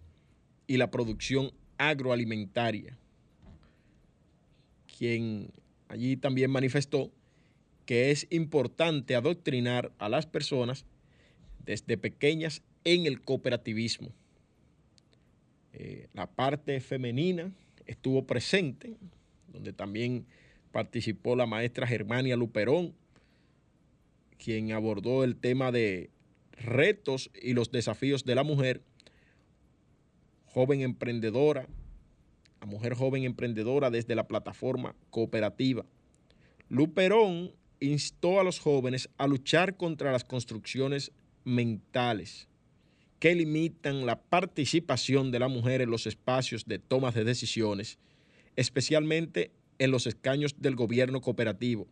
y 0.67 0.78
la 0.78 0.91
producción 0.91 1.52
agroalimentaria, 1.78 2.98
quien 4.98 5.52
allí 5.88 6.17
también 6.17 6.52
manifestó 6.52 7.12
que 7.89 8.12
es 8.12 8.28
importante 8.30 9.15
adoctrinar 9.15 9.91
a 9.97 10.10
las 10.10 10.28
personas 10.28 10.86
desde 11.65 11.97
pequeñas 11.97 12.62
en 12.84 13.08
el 13.08 13.19
cooperativismo. 13.19 14.12
Eh, 15.73 16.08
la 16.13 16.28
parte 16.28 16.82
femenina 16.82 17.52
estuvo 17.88 18.28
presente, 18.28 18.95
donde 19.47 19.73
también 19.73 20.28
participó 20.71 21.36
la 21.36 21.47
maestra 21.47 21.88
Germania 21.88 22.36
Luperón, 22.36 22.93
quien 24.38 24.71
abordó 24.71 25.23
el 25.23 25.36
tema 25.36 25.71
de 25.71 26.12
retos 26.52 27.32
y 27.41 27.54
los 27.54 27.71
desafíos 27.71 28.23
de 28.23 28.36
la 28.36 28.43
mujer, 28.43 28.84
joven 30.45 30.82
emprendedora, 30.82 31.67
la 32.62 32.67
mujer 32.67 32.93
joven 32.93 33.23
emprendedora 33.23 33.89
desde 33.89 34.13
la 34.13 34.28
plataforma 34.28 34.95
cooperativa. 35.10 35.88
Luperón 36.67 37.58
instó 37.79 38.39
a 38.39 38.43
los 38.43 38.59
jóvenes 38.59 39.09
a 39.17 39.27
luchar 39.27 39.77
contra 39.77 40.11
las 40.11 40.23
construcciones 40.23 41.11
mentales 41.43 42.47
que 43.19 43.35
limitan 43.35 44.05
la 44.05 44.21
participación 44.21 45.31
de 45.31 45.39
la 45.39 45.49
mujer 45.49 45.81
en 45.81 45.91
los 45.91 46.07
espacios 46.07 46.65
de 46.65 46.79
toma 46.79 47.11
de 47.11 47.25
decisiones, 47.25 47.97
especialmente 48.55 49.51
en 49.77 49.91
los 49.91 50.07
escaños 50.07 50.55
del 50.59 50.75
gobierno 50.75 51.21
cooperativo. 51.21 51.87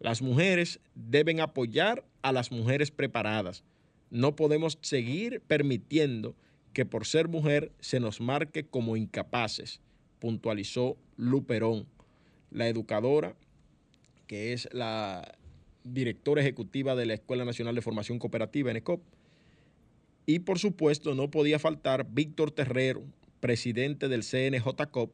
Las 0.00 0.20
mujeres 0.20 0.80
deben 0.94 1.40
apoyar 1.40 2.04
a 2.22 2.32
las 2.32 2.50
mujeres 2.50 2.90
preparadas. 2.90 3.62
No 4.10 4.34
podemos 4.34 4.78
seguir 4.80 5.42
permitiendo 5.46 6.34
que 6.72 6.84
por 6.84 7.06
ser 7.06 7.28
mujer 7.28 7.72
se 7.80 8.00
nos 8.00 8.20
marque 8.20 8.64
como 8.64 8.96
incapaces, 8.96 9.80
puntualizó 10.18 10.96
Luperón, 11.16 11.86
la 12.50 12.68
educadora 12.68 13.36
que 14.30 14.52
es 14.52 14.68
la 14.70 15.36
directora 15.82 16.40
ejecutiva 16.40 16.94
de 16.94 17.04
la 17.04 17.14
Escuela 17.14 17.44
Nacional 17.44 17.74
de 17.74 17.82
Formación 17.82 18.20
Cooperativa, 18.20 18.70
ENECOP. 18.70 19.02
Y 20.24 20.38
por 20.38 20.60
supuesto 20.60 21.16
no 21.16 21.32
podía 21.32 21.58
faltar 21.58 22.06
Víctor 22.08 22.52
Terrero, 22.52 23.02
presidente 23.40 24.06
del 24.06 24.22
CNJCOP, 24.22 25.12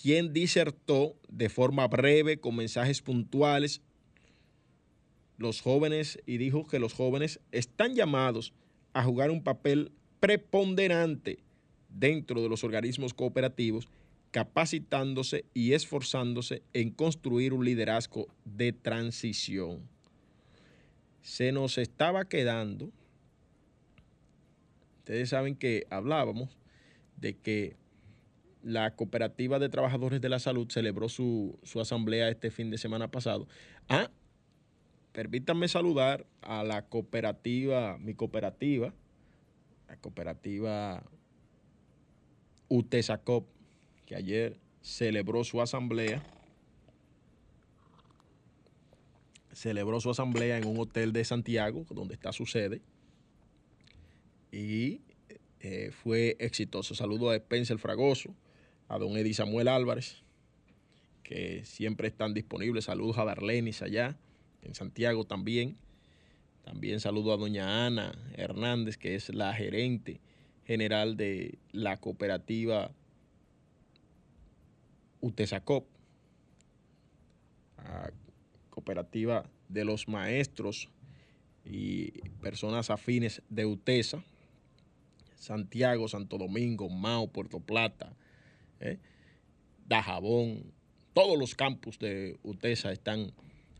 quien 0.00 0.32
disertó 0.32 1.16
de 1.28 1.48
forma 1.48 1.88
breve, 1.88 2.38
con 2.38 2.54
mensajes 2.54 3.02
puntuales, 3.02 3.82
los 5.36 5.60
jóvenes 5.60 6.20
y 6.24 6.36
dijo 6.36 6.64
que 6.64 6.78
los 6.78 6.92
jóvenes 6.92 7.40
están 7.50 7.96
llamados 7.96 8.52
a 8.92 9.02
jugar 9.02 9.32
un 9.32 9.42
papel 9.42 9.90
preponderante 10.20 11.40
dentro 11.88 12.40
de 12.40 12.48
los 12.48 12.62
organismos 12.62 13.14
cooperativos, 13.14 13.88
capacitándose 14.34 15.44
y 15.54 15.74
esforzándose 15.74 16.64
en 16.72 16.90
construir 16.90 17.52
un 17.52 17.64
liderazgo 17.64 18.26
de 18.44 18.72
transición. 18.72 19.88
Se 21.22 21.52
nos 21.52 21.78
estaba 21.78 22.24
quedando, 22.24 22.90
ustedes 24.98 25.28
saben 25.28 25.54
que 25.54 25.86
hablábamos 25.88 26.58
de 27.16 27.36
que 27.36 27.76
la 28.64 28.96
Cooperativa 28.96 29.60
de 29.60 29.68
Trabajadores 29.68 30.20
de 30.20 30.28
la 30.28 30.40
Salud 30.40 30.68
celebró 30.68 31.08
su, 31.08 31.56
su 31.62 31.80
asamblea 31.80 32.28
este 32.28 32.50
fin 32.50 32.72
de 32.72 32.78
semana 32.78 33.12
pasado. 33.12 33.46
Ah, 33.88 34.10
permítanme 35.12 35.68
saludar 35.68 36.26
a 36.42 36.64
la 36.64 36.86
cooperativa, 36.86 37.98
mi 37.98 38.14
cooperativa, 38.14 38.92
la 39.86 39.96
cooperativa 39.98 41.04
UTESACOP, 42.66 43.53
que 44.06 44.14
ayer 44.14 44.58
celebró 44.80 45.44
su 45.44 45.60
asamblea. 45.60 46.22
Celebró 49.52 50.00
su 50.00 50.10
asamblea 50.10 50.58
en 50.58 50.66
un 50.66 50.78
hotel 50.78 51.12
de 51.12 51.24
Santiago, 51.24 51.86
donde 51.90 52.14
está 52.14 52.32
su 52.32 52.44
sede. 52.44 52.82
Y 54.52 55.00
eh, 55.60 55.90
fue 55.90 56.36
exitoso. 56.38 56.94
Saludo 56.94 57.30
a 57.30 57.36
Spencer 57.36 57.78
Fragoso, 57.78 58.34
a 58.88 58.98
don 58.98 59.16
Eddie 59.16 59.34
Samuel 59.34 59.68
Álvarez, 59.68 60.22
que 61.22 61.64
siempre 61.64 62.08
están 62.08 62.34
disponibles. 62.34 62.84
Saludos 62.84 63.18
a 63.18 63.24
Darlenis 63.24 63.80
allá 63.80 64.18
en 64.62 64.74
Santiago 64.74 65.24
también. 65.24 65.76
También 66.64 67.00
saludo 67.00 67.32
a 67.32 67.36
doña 67.36 67.86
Ana 67.86 68.12
Hernández, 68.36 68.96
que 68.96 69.14
es 69.14 69.28
la 69.28 69.52
gerente 69.54 70.20
general 70.64 71.16
de 71.16 71.58
la 71.72 71.98
cooperativa 71.98 72.90
UTESACOP, 75.24 75.86
cooperativa 78.68 79.48
de 79.70 79.86
los 79.86 80.06
maestros 80.06 80.90
y 81.64 82.10
personas 82.42 82.90
afines 82.90 83.40
de 83.48 83.64
UTESA, 83.64 84.22
Santiago, 85.36 86.08
Santo 86.08 86.36
Domingo, 86.36 86.90
Mao, 86.90 87.28
Puerto 87.28 87.58
Plata, 87.58 88.14
¿eh? 88.80 88.98
Dajabón, 89.86 90.72
todos 91.14 91.38
los 91.38 91.54
campus 91.54 91.98
de 91.98 92.38
UTESA 92.42 92.92
están 92.92 93.32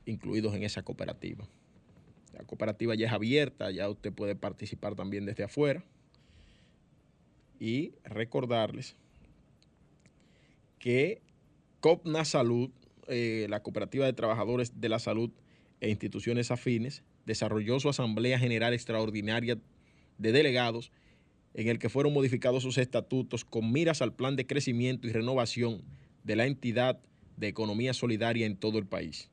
incluidos 0.06 0.54
en 0.54 0.62
esa 0.62 0.82
cooperativa. 0.82 1.46
La 2.32 2.44
cooperativa 2.44 2.94
ya 2.94 3.06
es 3.08 3.12
abierta, 3.12 3.70
ya 3.70 3.90
usted 3.90 4.14
puede 4.14 4.34
participar 4.34 4.94
también 4.94 5.26
desde 5.26 5.44
afuera. 5.44 5.84
Y 7.60 7.92
recordarles 8.04 8.96
que 10.78 11.22
COPNA 11.84 12.24
Salud, 12.24 12.70
eh, 13.08 13.46
la 13.50 13.62
Cooperativa 13.62 14.06
de 14.06 14.14
Trabajadores 14.14 14.80
de 14.80 14.88
la 14.88 14.98
Salud 14.98 15.30
e 15.82 15.90
instituciones 15.90 16.50
afines, 16.50 17.02
desarrolló 17.26 17.78
su 17.78 17.90
Asamblea 17.90 18.38
General 18.38 18.72
Extraordinaria 18.72 19.58
de 20.16 20.32
Delegados 20.32 20.92
en 21.52 21.68
el 21.68 21.78
que 21.78 21.90
fueron 21.90 22.14
modificados 22.14 22.62
sus 22.62 22.78
estatutos 22.78 23.44
con 23.44 23.70
miras 23.70 24.00
al 24.00 24.14
plan 24.14 24.34
de 24.34 24.46
crecimiento 24.46 25.06
y 25.06 25.12
renovación 25.12 25.82
de 26.22 26.36
la 26.36 26.46
entidad 26.46 27.00
de 27.36 27.48
economía 27.48 27.92
solidaria 27.92 28.46
en 28.46 28.56
todo 28.56 28.78
el 28.78 28.86
país. 28.86 29.28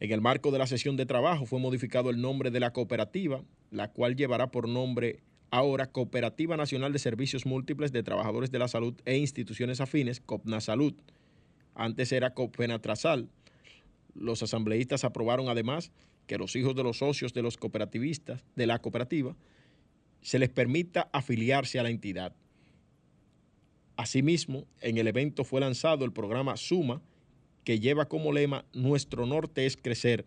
En 0.00 0.10
el 0.10 0.20
marco 0.20 0.50
de 0.50 0.58
la 0.58 0.66
sesión 0.66 0.96
de 0.96 1.06
trabajo 1.06 1.46
fue 1.46 1.60
modificado 1.60 2.10
el 2.10 2.20
nombre 2.20 2.50
de 2.50 2.58
la 2.58 2.72
cooperativa, 2.72 3.44
la 3.70 3.92
cual 3.92 4.16
llevará 4.16 4.50
por 4.50 4.68
nombre 4.68 5.20
ahora 5.52 5.92
Cooperativa 5.92 6.56
Nacional 6.56 6.92
de 6.92 6.98
Servicios 6.98 7.46
Múltiples 7.46 7.92
de 7.92 8.02
Trabajadores 8.02 8.50
de 8.50 8.58
la 8.58 8.66
Salud 8.66 8.94
e 9.04 9.16
Instituciones 9.16 9.80
Afines, 9.80 10.18
COPNA 10.18 10.60
Salud. 10.60 10.94
Antes 11.76 12.10
era 12.10 12.32
COPENATRASAL. 12.32 13.28
Los 14.14 14.42
asambleístas 14.42 15.04
aprobaron 15.04 15.48
además 15.48 15.92
que 16.26 16.38
los 16.38 16.56
hijos 16.56 16.74
de 16.74 16.82
los 16.82 16.98
socios 16.98 17.34
de 17.34 17.42
los 17.42 17.58
cooperativistas 17.58 18.42
de 18.56 18.66
la 18.66 18.80
cooperativa 18.80 19.36
se 20.22 20.38
les 20.38 20.48
permita 20.48 21.08
afiliarse 21.12 21.78
a 21.78 21.82
la 21.82 21.90
entidad. 21.90 22.34
Asimismo, 23.96 24.66
en 24.80 24.96
el 24.96 25.06
evento 25.06 25.44
fue 25.44 25.60
lanzado 25.60 26.04
el 26.04 26.12
programa 26.12 26.56
Suma, 26.56 27.02
que 27.62 27.78
lleva 27.78 28.08
como 28.08 28.32
lema 28.32 28.64
Nuestro 28.72 29.26
norte 29.26 29.66
es 29.66 29.76
crecer, 29.76 30.26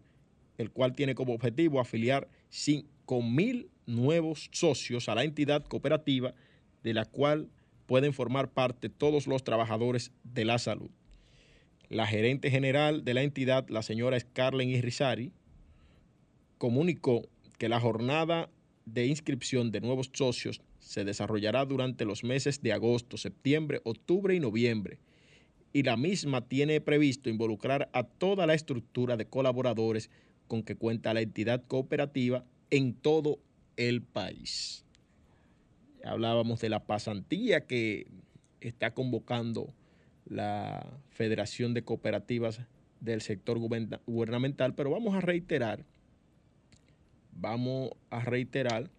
el 0.58 0.72
cual 0.72 0.94
tiene 0.94 1.16
como 1.16 1.34
objetivo 1.34 1.80
afiliar 1.80 2.30
5.000 2.52 3.68
nuevos 3.88 4.50
socios 4.52 5.10
a 5.10 5.16
la 5.16 5.24
entidad 5.24 5.66
cooperativa, 5.66 6.34
de 6.84 6.94
la 6.94 7.06
cual 7.06 7.50
pueden 7.88 8.14
formar 8.14 8.52
parte 8.52 8.88
todos 8.90 9.26
los 9.26 9.44
trabajadores 9.44 10.12
de 10.24 10.46
la 10.46 10.60
salud. 10.60 10.92
La 11.90 12.06
gerente 12.06 12.52
general 12.52 13.04
de 13.04 13.14
la 13.14 13.24
entidad, 13.24 13.68
la 13.70 13.82
señora 13.82 14.20
Scarlett 14.20 14.70
Irrizari, 14.70 15.32
comunicó 16.58 17.28
que 17.58 17.70
la 17.70 17.80
jornada 17.80 18.50
de 18.86 19.08
inscripción 19.08 19.72
de 19.72 19.82
nuevos 19.82 20.10
socios 20.14 20.62
se 20.80 21.04
desarrollará 21.04 21.66
durante 21.66 22.06
los 22.06 22.24
meses 22.24 22.62
de 22.62 22.74
agosto, 22.74 23.18
septiembre, 23.18 23.82
octubre 23.84 24.36
y 24.36 24.40
noviembre 24.40 25.00
y 25.74 25.84
la 25.84 25.98
misma 25.98 26.48
tiene 26.48 26.82
previsto 26.82 27.30
involucrar 27.30 27.90
a 27.94 28.04
toda 28.04 28.46
la 28.46 28.54
estructura 28.54 29.18
de 29.18 29.26
colaboradores 29.26 30.10
con 30.48 30.64
que 30.64 30.76
cuenta 30.76 31.14
la 31.14 31.22
entidad 31.22 31.64
cooperativa 31.68 32.44
en 32.72 32.94
todo 32.94 33.40
el 33.78 34.02
país. 34.02 34.84
Hablábamos 36.04 36.60
de 36.62 36.70
la 36.70 36.86
pasantía 36.86 37.68
que 37.68 38.08
está 38.62 38.94
convocando 38.94 39.74
la 40.30 40.86
Federación 41.10 41.74
de 41.74 41.84
Cooperativas 41.84 42.62
del 43.00 43.22
sector 43.22 43.58
gubernamental, 43.58 44.76
pero 44.76 44.92
vamos 44.92 45.16
a 45.16 45.22
reiterar, 45.22 45.84
vamos 47.32 47.92
a 48.10 48.20
reiterar 48.22 48.90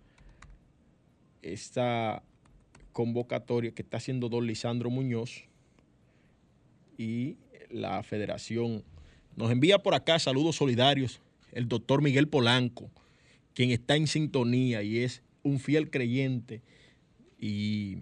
esta 1.43 2.23
convocatoria 2.93 3.73
que 3.73 3.83
está 3.83 3.99
haciendo 3.99 4.29
don 4.29 4.47
Lisandro 4.47 4.91
Muñoz 4.91 5.45
y 6.99 7.37
la 7.71 8.03
federación. 8.03 8.83
Nos 9.37 9.51
envía 9.51 9.79
por 9.79 9.95
acá 9.95 10.19
saludos 10.19 10.57
solidarios 10.57 11.21
el 11.53 11.69
doctor 11.69 12.03
Miguel 12.03 12.29
Polanco, 12.29 12.91
quien 13.55 13.71
está 13.71 13.97
en 13.97 14.07
sintonía 14.07 14.83
y 14.83 14.99
es 14.99 15.23
un 15.43 15.59
fiel 15.59 15.91
creyente 15.91 16.63
y 17.39 17.99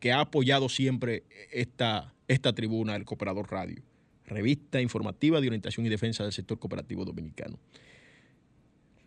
que 0.00 0.12
ha 0.12 0.20
apoyado 0.20 0.68
siempre 0.68 1.24
esta, 1.52 2.14
esta 2.26 2.54
tribuna 2.54 2.94
del 2.94 3.04
Cooperador 3.04 3.50
Radio. 3.50 3.82
revista 4.26 4.80
informativa 4.80 5.40
de 5.40 5.48
orientación 5.48 5.84
y 5.86 5.88
defensa 5.88 6.22
del 6.22 6.32
sector 6.32 6.58
cooperativo 6.58 7.04
dominicano. 7.04 7.58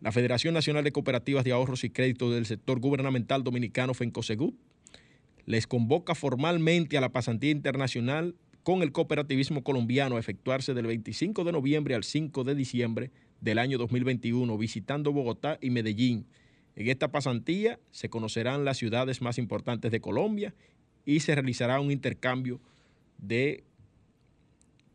La 0.01 0.12
Federación 0.12 0.53
Nacional 0.53 0.84
de 0.84 0.91
Cooperativas 0.91 1.45
de 1.45 1.53
Ahorros 1.53 1.86
y 1.86 1.89
Créditos 1.89 2.34
del 2.34 2.45
Sector 2.45 2.82
Gubernamental 2.82 3.41
Dominicano, 3.41 3.93
FENCOSEGUT, 3.93 4.53
les 5.45 5.65
convoca 5.65 6.13
formalmente 6.13 6.97
a 6.97 7.01
la 7.01 7.13
pasantía 7.13 7.51
internacional 7.51 8.36
con 8.63 8.82
el 8.82 8.91
cooperativismo 8.91 9.63
colombiano 9.63 10.17
a 10.17 10.19
efectuarse 10.19 10.73
del 10.73 10.88
25 10.88 11.45
de 11.45 11.51
noviembre 11.53 11.95
al 11.95 12.03
5 12.03 12.43
de 12.43 12.56
diciembre 12.56 13.12
del 13.39 13.60
año 13.60 13.77
2021, 13.77 14.58
visitando 14.58 15.13
Bogotá 15.13 15.58
y 15.62 15.69
Medellín. 15.69 16.27
En 16.75 16.89
esta 16.89 17.12
pasantía 17.12 17.79
se 17.91 18.10
conocerán 18.10 18.65
las 18.65 18.77
ciudades 18.77 19.21
más 19.21 19.38
importantes 19.38 19.91
de 19.91 20.01
Colombia 20.01 20.53
y 21.05 21.19
se 21.19 21.35
realizará 21.35 21.79
un 21.79 21.91
intercambio 21.91 22.59
de 23.17 23.63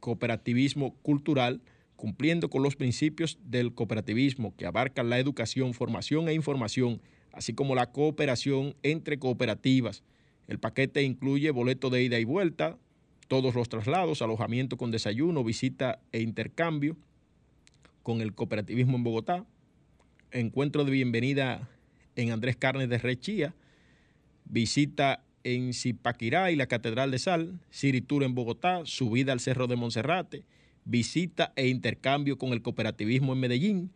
cooperativismo 0.00 0.94
cultural 1.02 1.60
cumpliendo 1.96 2.48
con 2.48 2.62
los 2.62 2.76
principios 2.76 3.38
del 3.44 3.74
cooperativismo 3.74 4.54
que 4.56 4.66
abarcan 4.66 5.10
la 5.10 5.18
educación, 5.18 5.74
formación 5.74 6.28
e 6.28 6.34
información, 6.34 7.00
así 7.32 7.54
como 7.54 7.74
la 7.74 7.90
cooperación 7.90 8.76
entre 8.82 9.18
cooperativas. 9.18 10.04
El 10.46 10.58
paquete 10.60 11.02
incluye 11.02 11.50
boleto 11.50 11.90
de 11.90 12.02
ida 12.04 12.18
y 12.20 12.24
vuelta, 12.24 12.78
todos 13.26 13.54
los 13.54 13.68
traslados, 13.68 14.22
alojamiento 14.22 14.76
con 14.76 14.90
desayuno, 14.90 15.44
visita 15.44 16.00
e 16.12 16.20
intercambio 16.20 16.96
con 18.02 18.20
el 18.20 18.32
cooperativismo 18.32 18.96
en 18.96 19.04
Bogotá, 19.04 19.44
encuentro 20.30 20.84
de 20.84 20.92
bienvenida 20.92 21.68
en 22.16 22.30
Andrés 22.30 22.56
Carnes 22.56 22.88
de 22.88 22.98
Rechía, 22.98 23.54
visita 24.44 25.24
en 25.54 25.72
Zipaquirá 25.72 26.50
y 26.50 26.56
la 26.56 26.66
Catedral 26.66 27.10
de 27.10 27.18
Sal, 27.18 27.60
Tour 28.06 28.24
en 28.24 28.34
Bogotá, 28.34 28.82
subida 28.84 29.32
al 29.32 29.40
Cerro 29.40 29.66
de 29.66 29.76
Monserrate, 29.76 30.44
visita 30.84 31.52
e 31.56 31.68
intercambio 31.68 32.38
con 32.38 32.52
el 32.52 32.62
cooperativismo 32.62 33.32
en 33.32 33.40
Medellín, 33.40 33.92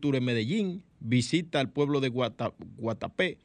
Tour 0.00 0.16
en 0.16 0.24
Medellín, 0.24 0.82
visita 1.00 1.60
al 1.60 1.70
pueblo 1.70 2.00
de 2.00 2.08
Guatapé, 2.08 3.38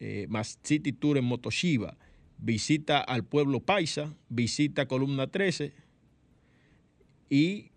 eh, 0.00 0.26
más 0.28 0.58
City 0.62 0.92
Tour 0.92 1.18
en 1.18 1.24
Motoshiba, 1.24 1.96
visita 2.38 3.00
al 3.00 3.24
pueblo 3.24 3.60
paisa, 3.60 4.14
visita 4.28 4.86
Columna 4.86 5.26
13 5.26 5.72
y 7.30 7.70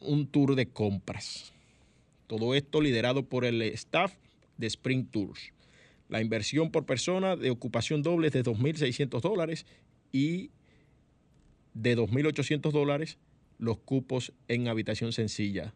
un 0.00 0.26
tour 0.26 0.54
de 0.54 0.68
compras. 0.68 1.52
Todo 2.26 2.54
esto 2.54 2.80
liderado 2.80 3.24
por 3.24 3.44
el 3.44 3.62
staff 3.62 4.14
de 4.56 4.66
Spring 4.66 5.06
Tours. 5.06 5.52
La 6.08 6.20
inversión 6.20 6.70
por 6.70 6.86
persona 6.86 7.36
de 7.36 7.50
ocupación 7.50 8.02
doble 8.02 8.28
es 8.28 8.32
de 8.32 8.42
2.600 8.42 9.20
dólares 9.20 9.66
y 10.10 10.50
de 11.74 11.96
2.800 11.96 12.72
dólares 12.72 13.18
los 13.58 13.78
cupos 13.78 14.32
en 14.48 14.68
habitación 14.68 15.12
sencilla. 15.12 15.74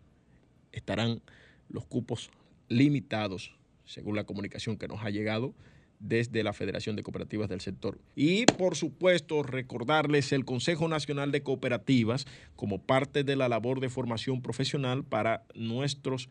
Estarán 0.72 1.20
los 1.68 1.84
cupos 1.84 2.30
limitados, 2.68 3.54
según 3.84 4.16
la 4.16 4.24
comunicación 4.24 4.78
que 4.78 4.88
nos 4.88 5.02
ha 5.02 5.10
llegado 5.10 5.54
desde 6.02 6.42
la 6.42 6.52
Federación 6.52 6.96
de 6.96 7.02
Cooperativas 7.02 7.48
del 7.48 7.60
Sector. 7.60 7.98
Y 8.16 8.44
por 8.46 8.76
supuesto, 8.76 9.42
recordarles 9.42 10.32
el 10.32 10.44
Consejo 10.44 10.88
Nacional 10.88 11.30
de 11.30 11.42
Cooperativas 11.42 12.26
como 12.56 12.82
parte 12.82 13.22
de 13.22 13.36
la 13.36 13.48
labor 13.48 13.80
de 13.80 13.88
formación 13.88 14.42
profesional 14.42 15.04
para 15.04 15.44
nuestros 15.54 16.28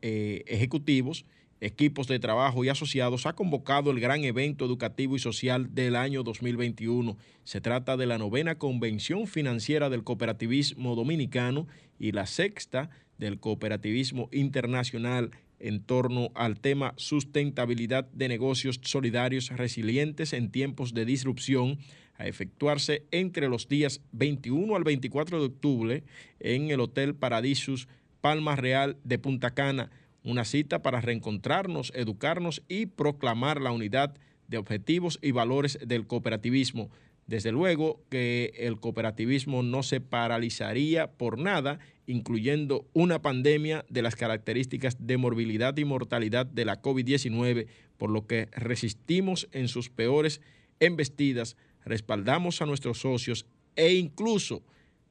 eh, 0.00 0.44
ejecutivos, 0.46 1.26
equipos 1.60 2.06
de 2.08 2.18
trabajo 2.18 2.64
y 2.64 2.68
asociados, 2.68 3.26
ha 3.26 3.34
convocado 3.34 3.90
el 3.90 4.00
gran 4.00 4.24
evento 4.24 4.64
educativo 4.64 5.16
y 5.16 5.18
social 5.18 5.74
del 5.74 5.96
año 5.96 6.22
2021. 6.22 7.16
Se 7.44 7.60
trata 7.60 7.96
de 7.96 8.06
la 8.06 8.18
novena 8.18 8.56
Convención 8.56 9.26
Financiera 9.26 9.90
del 9.90 10.04
Cooperativismo 10.04 10.94
Dominicano 10.96 11.66
y 11.98 12.12
la 12.12 12.26
sexta 12.26 12.90
del 13.18 13.38
Cooperativismo 13.38 14.28
Internacional 14.32 15.30
en 15.60 15.82
torno 15.82 16.30
al 16.34 16.58
tema 16.58 16.94
sustentabilidad 16.96 18.06
de 18.12 18.28
negocios 18.28 18.80
solidarios 18.82 19.50
resilientes 19.50 20.32
en 20.32 20.50
tiempos 20.50 20.94
de 20.94 21.04
disrupción 21.04 21.78
a 22.16 22.26
efectuarse 22.26 23.04
entre 23.10 23.48
los 23.48 23.68
días 23.68 24.00
21 24.12 24.74
al 24.74 24.84
24 24.84 25.38
de 25.38 25.46
octubre 25.46 26.04
en 26.40 26.70
el 26.70 26.80
Hotel 26.80 27.14
Paradisus 27.14 27.88
Palma 28.20 28.56
Real 28.56 28.96
de 29.04 29.18
Punta 29.18 29.54
Cana, 29.54 29.90
una 30.24 30.44
cita 30.44 30.82
para 30.82 31.00
reencontrarnos, 31.00 31.92
educarnos 31.94 32.62
y 32.68 32.86
proclamar 32.86 33.60
la 33.60 33.72
unidad 33.72 34.14
de 34.48 34.58
objetivos 34.58 35.18
y 35.22 35.30
valores 35.30 35.78
del 35.86 36.06
cooperativismo. 36.06 36.90
Desde 37.26 37.52
luego 37.52 38.02
que 38.10 38.52
el 38.56 38.80
cooperativismo 38.80 39.62
no 39.62 39.82
se 39.82 40.00
paralizaría 40.00 41.12
por 41.12 41.38
nada 41.38 41.78
incluyendo 42.10 42.88
una 42.92 43.22
pandemia 43.22 43.84
de 43.88 44.02
las 44.02 44.16
características 44.16 44.96
de 45.06 45.16
morbilidad 45.16 45.76
y 45.76 45.84
mortalidad 45.84 46.44
de 46.44 46.64
la 46.64 46.82
COVID-19, 46.82 47.68
por 47.98 48.10
lo 48.10 48.26
que 48.26 48.48
resistimos 48.52 49.48
en 49.52 49.68
sus 49.68 49.90
peores 49.90 50.40
embestidas, 50.80 51.56
respaldamos 51.84 52.62
a 52.62 52.66
nuestros 52.66 52.98
socios 52.98 53.46
e 53.76 53.94
incluso 53.94 54.64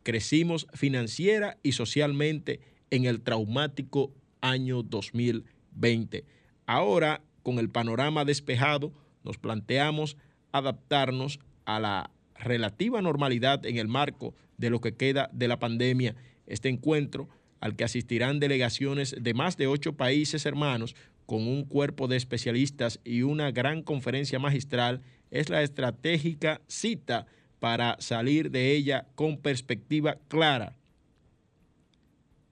crecimos 0.03 0.67
financiera 0.73 1.57
y 1.63 1.71
socialmente 1.71 2.59
en 2.89 3.05
el 3.05 3.21
traumático 3.21 4.11
año 4.41 4.83
2020. 4.83 6.25
Ahora, 6.65 7.21
con 7.43 7.59
el 7.59 7.69
panorama 7.69 8.25
despejado, 8.25 8.93
nos 9.23 9.37
planteamos 9.37 10.17
adaptarnos 10.51 11.39
a 11.65 11.79
la 11.79 12.11
relativa 12.35 13.01
normalidad 13.01 13.65
en 13.65 13.77
el 13.77 13.87
marco 13.87 14.33
de 14.57 14.69
lo 14.69 14.81
que 14.81 14.95
queda 14.95 15.29
de 15.33 15.47
la 15.47 15.59
pandemia 15.59 16.15
este 16.47 16.69
encuentro, 16.69 17.29
al 17.59 17.75
que 17.75 17.83
asistirán 17.83 18.39
delegaciones 18.39 19.15
de 19.19 19.33
más 19.33 19.57
de 19.57 19.67
ocho 19.67 19.93
países 19.93 20.45
hermanos, 20.45 20.95
con 21.25 21.47
un 21.47 21.63
cuerpo 21.63 22.07
de 22.07 22.17
especialistas 22.17 22.99
y 23.03 23.21
una 23.21 23.51
gran 23.51 23.83
conferencia 23.83 24.39
magistral, 24.39 25.01
es 25.29 25.49
la 25.49 25.61
estratégica 25.61 26.61
cita 26.67 27.27
para 27.59 27.97
salir 27.99 28.49
de 28.49 28.75
ella 28.75 29.07
con 29.13 29.37
perspectiva 29.37 30.17
clara. 30.27 30.75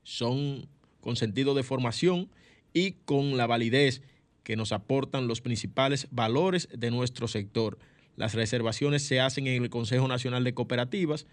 Son 0.03 0.67
con 1.01 1.15
sentido 1.15 1.53
de 1.53 1.63
formación 1.63 2.29
y 2.73 2.93
con 3.05 3.37
la 3.37 3.47
validez 3.47 4.01
que 4.43 4.55
nos 4.55 4.71
aportan 4.71 5.27
los 5.27 5.41
principales 5.41 6.07
valores 6.11 6.69
de 6.75 6.91
nuestro 6.91 7.27
sector. 7.27 7.77
Las 8.15 8.33
reservaciones 8.33 9.03
se 9.03 9.19
hacen 9.19 9.47
en 9.47 9.61
el 9.61 9.69
Consejo 9.69 10.07
Nacional 10.07 10.43
de 10.43 10.53
Cooperativas, 10.53 11.27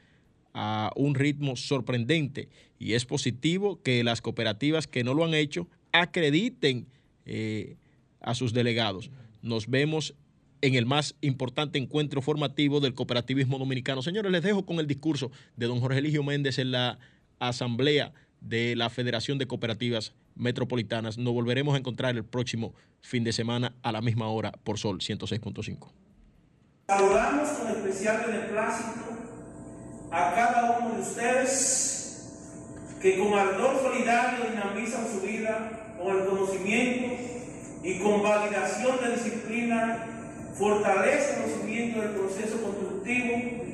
a 0.55 0.93
un 0.95 1.17
ritmo 1.17 1.57
sorprendente 1.57 2.49
y 2.79 2.95
es 2.95 3.05
positivo 3.05 3.83
que 3.83 4.05
las 4.05 4.23
cooperativas 4.23 4.87
que 4.87 5.03
no 5.03 5.13
lo 5.13 5.25
han 5.25 5.35
hecho 5.35 5.69
acrediten 5.93 6.87
eh, 7.27 7.77
a 8.21 8.35
sus 8.35 8.53
delegados. 8.53 9.11
Nos 9.43 9.69
vemos 9.69 10.15
en 10.63 10.77
el 10.77 10.87
más 10.87 11.17
importante 11.21 11.79
encuentro 11.79 12.23
formativo 12.23 12.81
del 12.81 12.95
cooperativismo 12.95 13.59
dominicano. 13.59 14.01
Señores, 14.01 14.33
les 14.33 14.43
dejo 14.43 14.65
con 14.65 14.79
el 14.79 14.87
discurso 14.87 15.31
de 15.57 15.67
don 15.67 15.81
Jorge 15.81 15.99
Eligio 15.99 16.23
Méndez 16.23 16.59
en 16.59 16.71
la 16.71 16.99
asamblea 17.39 18.15
de 18.45 18.77
la 18.77 18.91
Federación 18.91 19.39
de 19.39 19.47
Cooperativas 19.47 20.15
Metropolitanas. 20.37 21.19
Nos 21.19 21.33
volveremos 21.33 21.75
a 21.75 21.79
encontrar 21.79 22.15
el 22.15 22.25
próximo 22.25 22.75
fin 23.01 23.25
de 23.25 23.33
semana 23.33 23.75
a 23.83 23.91
la 23.91 24.01
misma 24.01 24.29
hora 24.29 24.53
por 24.53 24.79
Sol 24.79 24.99
106.5. 24.99 25.89
Saludamos 26.87 27.49
con 27.49 27.71
especial 27.71 28.25
beneplácito 28.27 29.01
a 30.11 30.35
cada 30.35 30.79
uno 30.79 30.97
de 30.97 31.03
ustedes 31.03 31.95
que 33.01 33.19
con 33.19 33.35
ardor 33.35 33.81
solidario 33.83 34.51
dinamizan 34.51 35.07
su 35.11 35.27
vida 35.27 35.97
con 35.99 36.17
el 36.17 36.27
conocimiento 36.27 37.15
y 37.83 37.99
con 37.99 38.23
validación 38.23 38.97
de 39.03 39.17
disciplina 39.17 40.07
fortalecen 40.55 41.43
los 41.43 41.61
cimientos 41.61 42.03
del 42.03 42.13
proceso 42.13 42.63
constructivo 42.63 43.65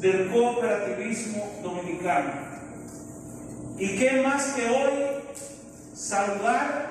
del 0.00 0.28
cooperativismo 0.30 1.60
dominicano. 1.62 2.47
Y 3.78 3.96
qué 3.96 4.22
más 4.22 4.54
que 4.54 4.66
hoy 4.66 4.92
saludar 5.94 6.88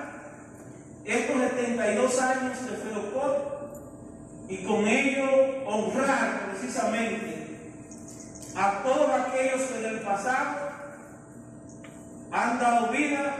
estos 1.03 1.35
72 1.35 2.21
años 2.21 2.57
de 2.63 2.77
FEDOCOP 2.77 3.57
y 4.49 4.57
con 4.63 4.87
ello 4.87 5.25
honrar 5.65 6.49
precisamente 6.49 7.47
a 8.55 8.83
todos 8.83 9.09
aquellos 9.09 9.61
que 9.63 9.79
en 9.79 9.85
el 9.85 9.99
pasado 9.99 10.55
han 12.31 12.59
dado 12.59 12.91
vida 12.91 13.35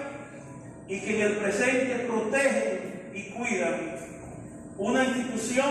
y 0.90 1.00
que 1.00 1.16
en 1.16 1.32
el 1.32 1.38
presente 1.38 2.06
protegen 2.06 3.12
y 3.14 3.30
cuidan 3.30 3.96
una 4.78 5.06
institución 5.06 5.70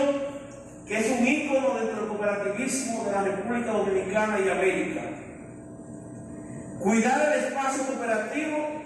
que 0.87 0.97
es 0.97 1.11
un 1.11 1.27
ícono 1.27 1.75
del 1.75 2.07
cooperativismo 2.07 3.03
de 3.05 3.11
la 3.11 3.21
República 3.21 3.71
Dominicana 3.71 4.39
y 4.39 4.49
América. 4.49 5.01
Cuidar 6.79 7.33
el 7.33 7.45
espacio 7.45 7.85
cooperativo 7.85 8.83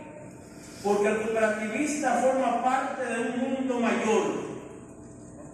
porque 0.84 1.08
el 1.08 1.22
cooperativista 1.22 2.22
forma 2.22 2.64
parte 2.64 3.06
de 3.06 3.20
un 3.20 3.38
mundo 3.38 3.80
mayor, 3.80 4.34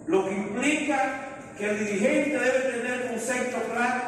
lo 0.06 0.24
que 0.24 0.34
implica 0.34 1.28
que 1.58 1.70
el 1.70 1.78
dirigente 1.80 2.38
debe 2.38 2.58
tener 2.60 3.08
concepto 3.08 3.58
claro 3.72 4.02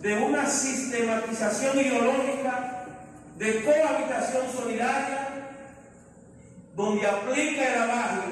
de 0.00 0.14
una 0.18 0.46
sistematización 0.46 1.78
ideológica 1.78 2.84
de 3.38 3.64
cohabitación 3.64 4.52
solidaria 4.52 5.28
donde 6.74 7.06
aplica 7.06 7.72
el 7.72 7.82
abajo. 7.82 8.22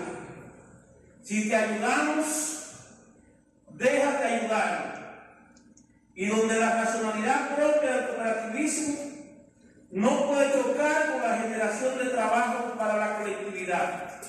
Si 1.23 1.49
te 1.49 1.57
ayudamos, 1.57 2.75
déjate 3.71 4.25
ayudar. 4.25 5.04
Y 6.15 6.27
donde 6.27 6.59
la 6.59 6.85
racionalidad 6.85 7.57
propia 7.57 7.91
del 7.91 8.07
cooperativismo 8.07 8.95
no 9.91 10.27
puede 10.27 10.49
tocar 10.51 11.13
con 11.13 11.23
la 11.23 11.39
generación 11.39 11.99
de 11.99 12.11
trabajo 12.11 12.75
para 12.77 12.97
la 12.97 13.19
colectividad. 13.19 14.21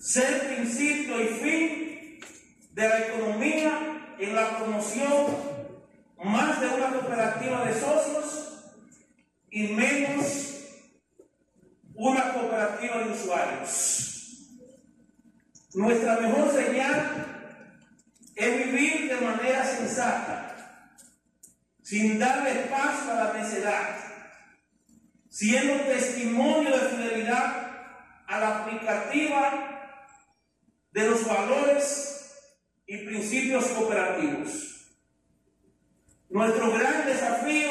Ser 0.00 0.54
principio 0.54 1.20
y 1.20 1.26
fin 1.26 2.20
de 2.72 2.88
la 2.88 2.98
economía 3.06 4.14
en 4.18 4.34
la 4.34 4.58
promoción 4.58 5.26
más 6.24 6.60
de 6.60 6.68
una 6.68 6.90
cooperativa 6.90 7.64
de 7.64 7.74
socios 7.74 8.72
y 9.50 9.68
menos 9.68 10.52
una 11.94 12.32
cooperativa 12.32 12.98
de 12.98 13.12
usuarios. 13.12 14.48
Nuestra 15.74 16.20
mejor 16.20 16.52
señal 16.52 17.41
es 18.34 18.66
vivir 18.66 19.08
de 19.08 19.20
manera 19.20 19.64
sensata, 19.64 20.96
sin 21.82 22.18
darle 22.18 22.62
espacio 22.62 23.12
a 23.12 23.24
la 23.24 23.32
necedad, 23.34 23.96
siendo 25.28 25.84
testimonio 25.84 26.70
de 26.70 26.88
fidelidad 26.88 27.70
a 28.26 28.40
la 28.40 28.58
aplicativa 28.60 29.72
de 30.92 31.08
los 31.08 31.26
valores 31.26 32.12
y 32.86 32.98
principios 32.98 33.64
cooperativos. 33.66 34.72
Nuestro 36.28 36.72
gran 36.72 37.06
desafío 37.06 37.70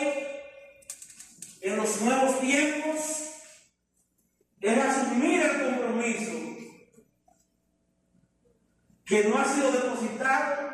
en 1.62 1.78
los 1.78 2.02
nuevos 2.02 2.40
tiempos 2.42 3.00
es 4.60 4.78
asumir 4.78 5.42
el 5.42 5.66
compromiso 5.66 6.51
que 9.12 9.26
no 9.26 9.38
ha 9.38 9.44
sido 9.44 9.74
depositado 9.74 10.72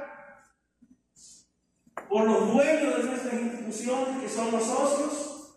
por 2.08 2.24
los 2.24 2.54
dueños 2.54 2.98
de 2.98 3.04
nuestras 3.06 3.34
instituciones, 3.34 4.22
que 4.22 4.30
son 4.30 4.52
los 4.52 4.64
socios, 4.64 5.56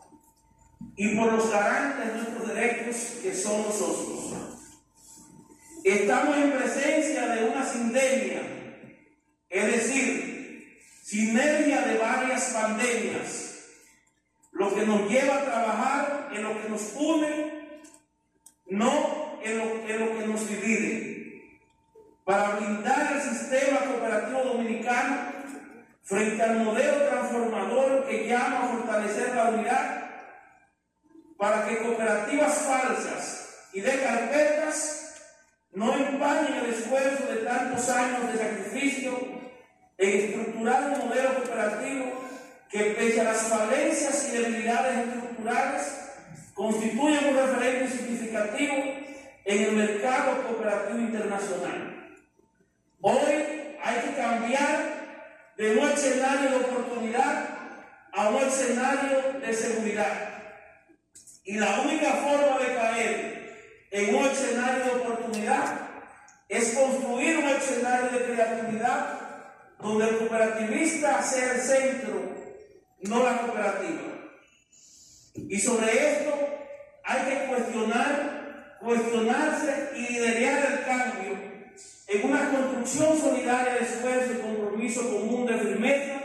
y 0.96 1.14
por 1.14 1.30
los 1.30 1.50
garantes 1.50 2.06
de 2.06 2.14
nuestros 2.14 2.48
derechos, 2.48 2.96
que 3.22 3.34
son 3.34 3.64
los 3.64 3.74
socios. 3.74 4.34
Estamos 5.84 6.38
en 6.38 6.52
presencia 6.52 7.26
de 7.26 7.50
una 7.50 7.66
sindemia, 7.66 8.42
es 9.50 9.66
decir, 9.66 10.78
sinergia 11.02 11.82
de 11.82 11.98
varias 11.98 12.44
pandemias, 12.44 13.58
lo 14.52 14.74
que 14.74 14.86
nos 14.86 15.06
lleva 15.06 15.36
a 15.36 15.44
trabajar 15.44 16.30
en 16.32 16.44
lo 16.44 16.62
que 16.62 16.68
nos 16.70 16.94
une, 16.96 17.78
no 18.68 19.38
en 19.42 19.58
lo, 19.58 20.18
que 20.18 20.26
nos 20.26 20.48
divide, 20.48 21.09
para 22.30 22.50
blindar 22.50 23.12
el 23.12 23.22
sistema 23.22 23.80
cooperativo 23.80 24.44
dominicano 24.44 25.32
frente 26.04 26.40
al 26.40 26.60
modelo 26.60 27.08
transformador 27.08 28.06
que 28.06 28.28
llama 28.28 28.58
a 28.58 28.68
fortalecer 28.68 29.34
la 29.34 29.48
unidad, 29.48 30.10
para 31.36 31.66
que 31.66 31.78
cooperativas 31.78 32.54
falsas 32.54 33.68
y 33.72 33.80
de 33.80 34.00
carpetas 34.00 35.16
no 35.72 35.92
empañen 35.92 36.54
el 36.54 36.66
esfuerzo 36.72 37.26
de 37.32 37.38
tantos 37.38 37.88
años 37.88 38.32
de 38.32 38.38
sacrificio 38.38 39.18
en 39.98 40.20
estructurar 40.20 40.84
un 40.84 41.08
modelo 41.08 41.34
cooperativo 41.34 42.12
que 42.70 42.94
pese 42.96 43.22
a 43.22 43.24
las 43.24 43.38
falencias 43.38 44.28
y 44.28 44.38
debilidades 44.38 45.08
estructurales 45.08 46.12
constituyen 46.54 47.30
un 47.30 47.36
referente 47.36 47.88
significativo 47.88 48.74
en 49.44 49.64
el 49.64 49.72
mercado 49.72 50.44
cooperativo 50.44 51.00
internacional. 51.00 51.89
Hoy 53.02 53.76
hay 53.82 54.00
que 54.00 54.14
cambiar 54.14 55.54
de 55.56 55.76
un 55.76 55.88
escenario 55.88 56.50
de 56.50 56.56
oportunidad 56.56 57.48
a 58.12 58.28
un 58.28 58.36
escenario 58.36 59.40
de 59.40 59.54
seguridad. 59.54 60.28
Y 61.44 61.54
la 61.54 61.80
única 61.80 62.12
forma 62.12 62.58
de 62.58 62.74
caer 62.74 63.88
en 63.90 64.14
un 64.14 64.26
escenario 64.26 64.84
de 64.84 64.90
oportunidad 64.90 65.80
es 66.48 66.74
construir 66.74 67.38
un 67.38 67.48
escenario 67.48 68.10
de 68.10 68.24
creatividad 68.24 69.20
donde 69.80 70.08
el 70.08 70.18
cooperativista 70.18 71.22
sea 71.22 71.54
el 71.54 71.60
centro, 71.60 72.36
no 73.02 73.24
la 73.24 73.38
cooperativa. 73.38 74.02
Y 75.34 75.58
sobre 75.58 76.12
esto 76.12 76.34
hay 77.04 77.22
que 77.22 77.46
cuestionar, 77.46 78.76
cuestionarse 78.80 79.90
y 79.96 80.00
liderar 80.12 80.72
el 80.72 80.84
cambio 80.84 81.29
en 82.10 82.24
una 82.24 82.50
construcción 82.50 83.16
solidaria 83.20 83.74
de 83.74 83.84
esfuerzo 83.84 84.32
y 84.32 84.42
compromiso 84.42 85.02
común 85.02 85.46
de 85.46 85.58
firmeza, 85.58 86.20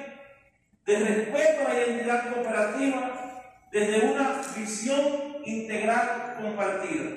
de 0.84 1.00
respeto 1.00 1.68
a 1.68 1.74
la 1.74 1.80
identidad 1.80 2.34
cooperativa, 2.34 3.44
desde 3.72 4.00
una 4.00 4.42
visión 4.58 5.38
integral 5.46 6.38
compartida. 6.42 7.12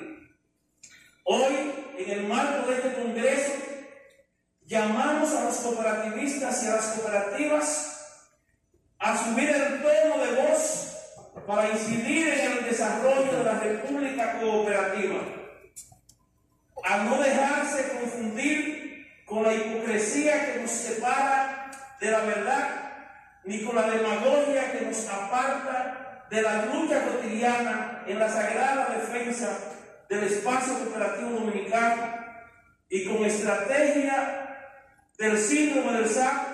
Hoy, 1.23 1.53
en 1.97 2.09
el 2.11 2.27
marco 2.27 2.69
de 2.69 2.75
este 2.75 2.93
Congreso, 2.93 3.53
llamamos 4.61 5.33
a 5.33 5.45
los 5.45 5.57
cooperativistas 5.57 6.63
y 6.63 6.67
a 6.67 6.75
las 6.75 6.85
cooperativas 6.89 8.25
a 8.99 9.17
subir 9.17 9.49
el 9.49 9.81
tono 9.81 10.23
de 10.23 10.41
voz 10.41 10.95
para 11.47 11.69
incidir 11.71 12.27
en 12.27 12.51
el 12.51 12.65
desarrollo 12.65 13.31
de 13.35 13.43
la 13.43 13.59
República 13.59 14.39
Cooperativa, 14.39 15.21
a 16.83 16.97
no 17.03 17.17
dejarse 17.21 17.98
con 19.29 19.43
la 19.43 19.53
hipocresía 19.53 20.53
que 20.53 20.61
nos 20.61 20.71
separa 20.71 21.69
de 22.01 22.11
la 22.11 22.19
verdad, 22.21 22.67
ni 23.45 23.63
con 23.63 23.75
la 23.75 23.89
demagogia 23.89 24.71
que 24.71 24.81
nos 24.81 25.07
aparta 25.07 26.25
de 26.29 26.41
la 26.41 26.65
lucha 26.65 27.05
cotidiana 27.05 28.03
en 28.07 28.19
la 28.19 28.29
sagrada 28.29 28.95
defensa 28.97 29.57
del 30.09 30.23
espacio 30.23 30.73
cooperativo 30.79 31.29
dominicano 31.29 32.19
y 32.89 33.05
con 33.05 33.23
estrategia 33.23 34.57
del 35.17 35.37
síndrome 35.37 35.93
del 35.93 36.09
saco 36.09 36.49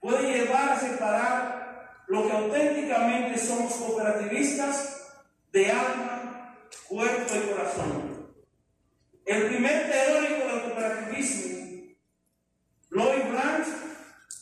puede 0.00 0.32
llevar 0.32 0.70
a 0.70 0.78
separar 0.78 2.04
lo 2.06 2.26
que 2.26 2.32
auténticamente 2.32 3.38
somos 3.38 3.72
cooperativistas 3.74 5.08
de 5.52 5.70
alma, 5.70 6.56
cuerpo 6.88 7.34
y 7.34 7.50
corazón. 7.50 8.28
El 9.26 9.46
primer 9.46 9.90
teórico 9.90 10.46
del 10.46 10.62
cooperativismo, 10.62 11.57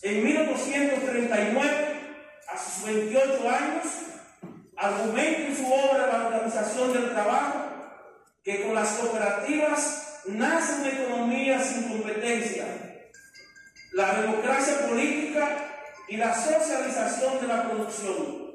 en 0.02 0.24
1839, 0.24 1.70
a 2.48 2.58
sus 2.58 2.84
28 2.84 3.50
años, 3.50 3.86
argumenta 4.76 5.40
en 5.40 5.56
su 5.56 5.66
obra 5.72 6.06
La 6.06 6.26
organización 6.26 6.92
del 6.92 7.10
trabajo 7.10 7.64
que 8.44 8.62
con 8.62 8.74
las 8.74 8.90
cooperativas 8.90 10.22
nace 10.26 10.80
una 10.80 10.88
economía 10.88 11.58
sin 11.60 11.88
competencia 11.88 12.86
la 13.96 14.20
democracia 14.20 14.86
política 14.88 15.56
y 16.06 16.18
la 16.18 16.34
socialización 16.34 17.40
de 17.40 17.46
la 17.46 17.62
producción, 17.64 18.54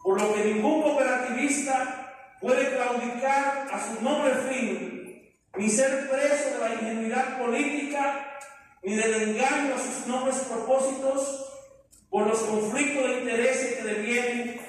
por 0.00 0.20
lo 0.20 0.32
que 0.32 0.44
ningún 0.44 0.82
cooperativista 0.82 2.36
puede 2.40 2.76
claudicar 2.76 3.66
a 3.72 3.80
su 3.84 4.02
nombre 4.02 4.34
fin, 4.48 5.34
ni 5.56 5.68
ser 5.68 6.08
preso 6.08 6.50
de 6.50 6.58
la 6.60 6.74
ingenuidad 6.74 7.38
política, 7.38 8.37
ni 8.82 8.94
del 8.94 9.14
engaño 9.30 9.74
a 9.74 9.78
sus 9.78 10.06
nobles 10.06 10.36
propósitos, 10.36 11.48
por 12.10 12.26
los 12.26 12.38
conflictos 12.40 13.06
de 13.06 13.18
intereses 13.20 13.76
que 13.76 13.84
devienen 13.84 14.60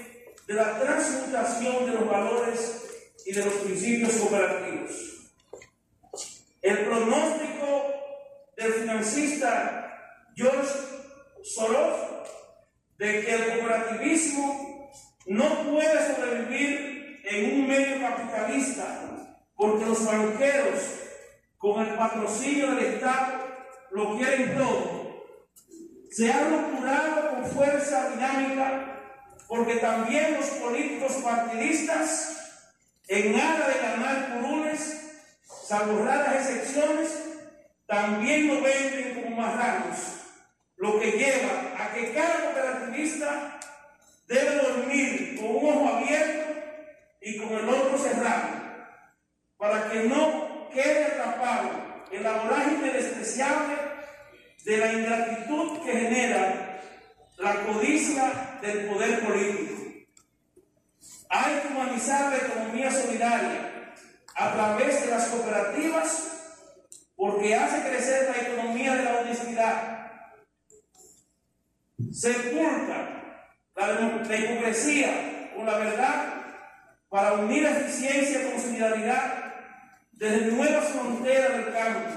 de 0.48 0.54
la 0.54 0.80
transmutación 0.80 1.86
de 1.86 1.92
los 1.94 2.10
valores 2.10 2.86
y 3.26 3.32
de 3.32 3.46
los 3.46 3.54
principios 3.56 4.14
cooperativos. 4.14 4.92
El 6.62 6.80
pronóstico 6.86 7.94
del 8.58 8.74
financista 8.74 10.26
George 10.36 10.70
Soros 11.44 11.96
de 12.98 13.22
que 13.22 13.34
el 13.34 13.46
cooperativismo 13.46 14.92
no 15.28 15.72
puede 15.72 16.16
sobrevivir 16.16 17.22
en 17.24 17.62
un 17.62 17.68
medio 17.68 18.02
capitalista 18.02 19.06
porque 19.56 19.86
los 19.86 20.06
banqueros 20.06 20.80
con 21.58 21.86
el 21.86 21.96
patrocinio 21.96 22.72
del 22.72 22.96
Estado 22.96 23.49
lo 23.92 24.18
quieren 24.18 24.58
todo. 24.58 25.26
Se 26.12 26.32
ha 26.32 26.50
rupturado 26.50 27.30
con 27.32 27.46
fuerza 27.46 28.10
dinámica 28.10 28.96
porque 29.48 29.76
también 29.76 30.36
los 30.36 30.46
políticos 30.46 31.14
partidistas, 31.24 32.66
en 33.08 33.36
nada 33.36 33.68
de 33.68 33.80
ganar 33.80 34.34
curules, 34.34 35.22
salvo 35.66 36.06
raras 36.06 36.50
excepciones, 36.50 37.10
también 37.88 38.48
lo 38.48 38.62
venden 38.62 39.24
como 39.24 39.36
marranos 39.36 39.98
lo 40.78 41.00
que 41.00 41.12
lleva 41.12 41.74
a 41.78 41.94
que 41.94 42.14
cada 42.14 42.46
cooperativa 42.46 42.70
codista 42.90 43.60
debe 44.28 44.56
dormir 44.56 45.38
con 45.40 45.56
un 45.56 45.74
ojo 45.74 45.96
abierto 45.96 46.46
y 47.22 47.38
con 47.38 47.54
el 47.58 47.70
otro 47.70 47.98
cerrado, 47.98 48.50
para 49.58 49.90
que 49.90 50.04
no 50.04 50.70
quede 50.70 51.06
atrapado 51.06 51.89
en 52.12 52.24
la 52.24 52.32
vorágine 52.34 52.92
despreciable 52.92 53.76
de 54.66 54.78
la 54.78 54.94
ingratitud 54.94 55.80
que 55.84 55.92
genera 55.92 56.82
la 57.38 57.66
codicia 57.66 58.60
del 58.62 58.88
poder 58.88 59.26
político. 59.26 59.76
Hay 61.30 61.60
que 61.62 61.68
humanizar 61.68 62.32
la 62.32 62.38
economía 62.38 62.92
solidaria 62.92 63.94
a 64.36 64.54
través 64.54 65.02
de 65.06 65.12
las 65.12 65.28
cooperativas 65.28 66.30
porque 67.16 67.56
hace 67.56 67.90
crecer 67.90 68.30
la 68.36 68.42
economía 68.42 68.96
de 68.96 69.04
la 69.04 69.18
honestidad. 69.20 70.12
Sepulta 72.12 73.46
la, 73.76 73.88
la 73.88 74.38
hipocresía 74.38 75.52
con 75.56 75.66
la 75.66 75.78
verdad 75.78 76.34
para 77.10 77.34
unir 77.34 77.66
eficiencia 77.66 78.50
con 78.50 78.62
solidaridad 78.62 79.49
desde 80.20 80.52
nuevas 80.52 80.90
fronteras 80.90 81.54
del 81.54 81.74
campo, 81.74 82.10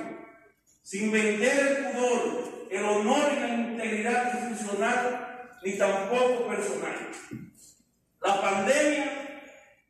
sin 0.82 1.12
vender 1.12 1.58
el 1.58 1.92
pudor, 1.92 2.66
el 2.68 2.84
honor 2.84 3.32
y 3.32 3.40
la 3.40 3.48
integridad 3.48 4.48
institucional, 4.48 5.48
ni 5.62 5.78
tampoco 5.78 6.48
personal. 6.48 6.96
La 8.20 8.40
pandemia 8.40 9.04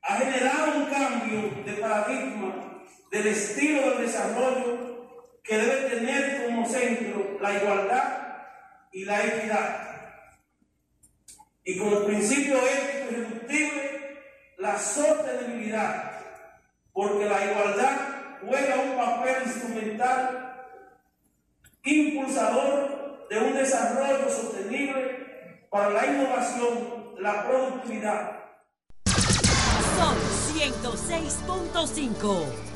ha 0.02 0.16
generado 0.18 0.76
un 0.76 0.84
cambio 0.90 1.64
de 1.64 1.72
paradigma 1.80 2.84
del 3.10 3.26
estilo 3.28 3.90
del 3.90 4.06
desarrollo 4.06 5.38
que 5.42 5.56
debe 5.56 5.96
tener 5.96 6.46
como 6.46 6.68
centro 6.68 7.38
la 7.40 7.56
igualdad 7.56 8.36
y 8.92 9.06
la 9.06 9.24
equidad. 9.24 9.88
Y 11.64 11.78
como 11.78 12.04
principio 12.04 12.58
ético 12.58 13.10
irreductible, 13.10 14.18
la 14.58 14.78
sostenibilidad, 14.78 16.11
porque 16.92 17.26
la 17.26 17.44
igualdad 17.44 17.96
juega 18.46 18.76
un 18.76 18.96
papel 18.96 19.42
instrumental 19.46 20.38
impulsador 21.84 23.26
de 23.28 23.38
un 23.38 23.54
desarrollo 23.54 24.28
sostenible 24.28 25.66
para 25.70 25.90
la 25.90 26.06
innovación 26.06 27.02
la 27.18 27.46
productividad. 27.46 28.38
Son 29.96 30.16
106.5. 30.54 32.71